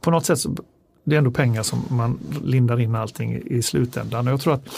[0.00, 0.56] På något sätt så
[1.04, 4.26] det är ändå pengar som man lindar in allting i slutändan.
[4.26, 4.68] Och jag tror att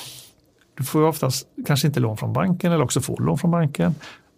[0.74, 3.94] du får oftast kanske inte lån från banken eller också får lån från banken.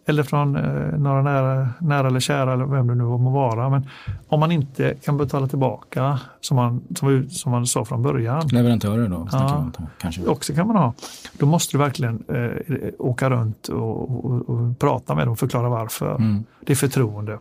[0.09, 3.69] Eller från eh, några nära, nära eller kära eller vem det nu må vara.
[3.69, 3.87] Men
[4.27, 8.47] om man inte kan betala tillbaka som man, som, som man sa från början.
[8.47, 9.27] Leverantörer då?
[9.31, 10.25] Ja, kanske.
[10.25, 10.93] också kan man ha.
[11.37, 15.69] Då måste du verkligen eh, åka runt och, och, och, prata med dem och förklara
[15.69, 16.15] varför.
[16.15, 16.43] Mm.
[16.61, 17.39] Det är förtroende.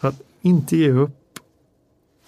[0.00, 1.23] För att inte ge upp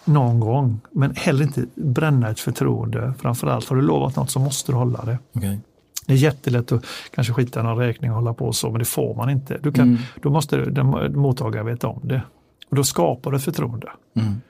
[0.07, 0.81] någon gång.
[0.91, 3.15] Men heller inte bränna ett förtroende.
[3.19, 5.19] Framförallt har du lovat något så måste du hålla det.
[5.33, 5.59] Okay.
[6.07, 6.85] Det är jättelätt att
[7.15, 9.59] kanske skita någon räkning och hålla på så, men det får man inte.
[9.63, 10.03] Du kan, mm.
[10.23, 12.23] Då måste den mottagaren veta om det.
[12.71, 13.89] Och då skapar du förtroende.
[14.15, 14.41] Mm.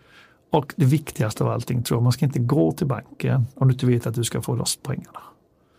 [0.51, 3.73] Och det viktigaste av allting tror jag, man ska inte gå till banken om du
[3.73, 5.21] inte vet att du ska få loss pengarna.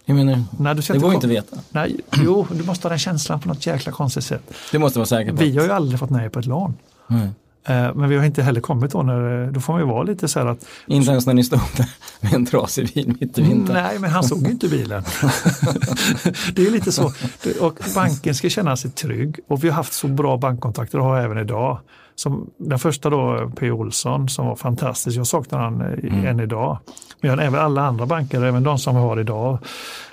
[0.05, 0.43] Hur menar du?
[0.59, 1.57] Nej, du det går inte att veta.
[1.69, 4.53] Nej, jo, du måste ha den känslan på något jäkla konstigt sätt.
[4.71, 6.73] Du måste vara säker på Vi har ju aldrig fått nej på ett lån.
[7.09, 7.29] Mm.
[7.67, 10.39] Men vi har inte heller kommit då när, då får man ju vara lite så
[10.39, 10.65] här att...
[10.85, 11.89] Inte ens när ni stod där
[12.19, 13.75] med en trasig bil mitt i vintern.
[13.75, 15.03] Nej, men han såg ju inte bilen.
[16.53, 17.11] det är lite så.
[17.59, 21.19] Och banken ska känna sig trygg och vi har haft så bra bankkontakter och har
[21.19, 21.79] även idag.
[22.15, 23.71] Som den första då, P.
[23.71, 25.17] Olsson, som var fantastisk.
[25.17, 26.25] Jag saknar han eh, mm.
[26.25, 26.77] än idag.
[27.21, 29.59] Men även alla andra banker, även de som vi har idag.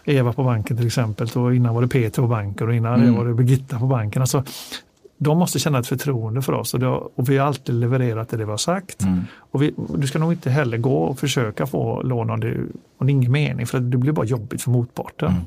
[0.05, 3.15] Eva på banken till exempel, och innan var det Peter på banken och innan mm.
[3.15, 4.23] var det Birgitta på banken.
[4.23, 4.45] Alltså,
[5.19, 8.37] de måste känna ett förtroende för oss och, har, och vi har alltid levererat det
[8.37, 9.03] vi har sagt.
[9.03, 9.21] Mm.
[9.37, 12.55] Och vi, du ska nog inte heller gå och försöka få lån om det,
[12.99, 15.29] om det är ingen mening för det blir bara jobbigt för motparten.
[15.29, 15.43] Mm.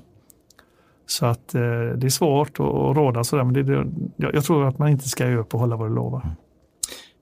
[1.06, 1.62] Så att eh,
[1.96, 5.10] det är svårt att, råda sådär men det, det, jag, jag, tror att man inte
[5.10, 6.22] ska ge upp och hålla vad du lovar.
[6.22, 6.36] Mm.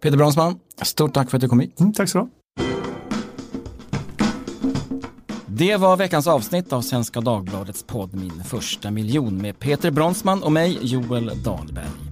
[0.02, 1.80] Peter Bronsman, stort tack för att du kom hit.
[1.80, 2.34] Mm, tack så mycket.
[5.58, 10.52] Det var veckans avsnitt av Svenska Dagbladets podd Min första miljon med Peter Bronsman och
[10.52, 12.05] mig, Joel Dahlberg.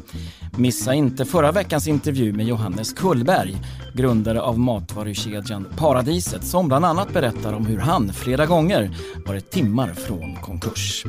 [0.57, 3.57] Missa inte förra veckans intervju med Johannes Kullberg,
[3.93, 8.91] grundare av matvarukedjan Paradiset, som bland annat berättar om hur han flera gånger
[9.25, 11.05] varit timmar från konkurs.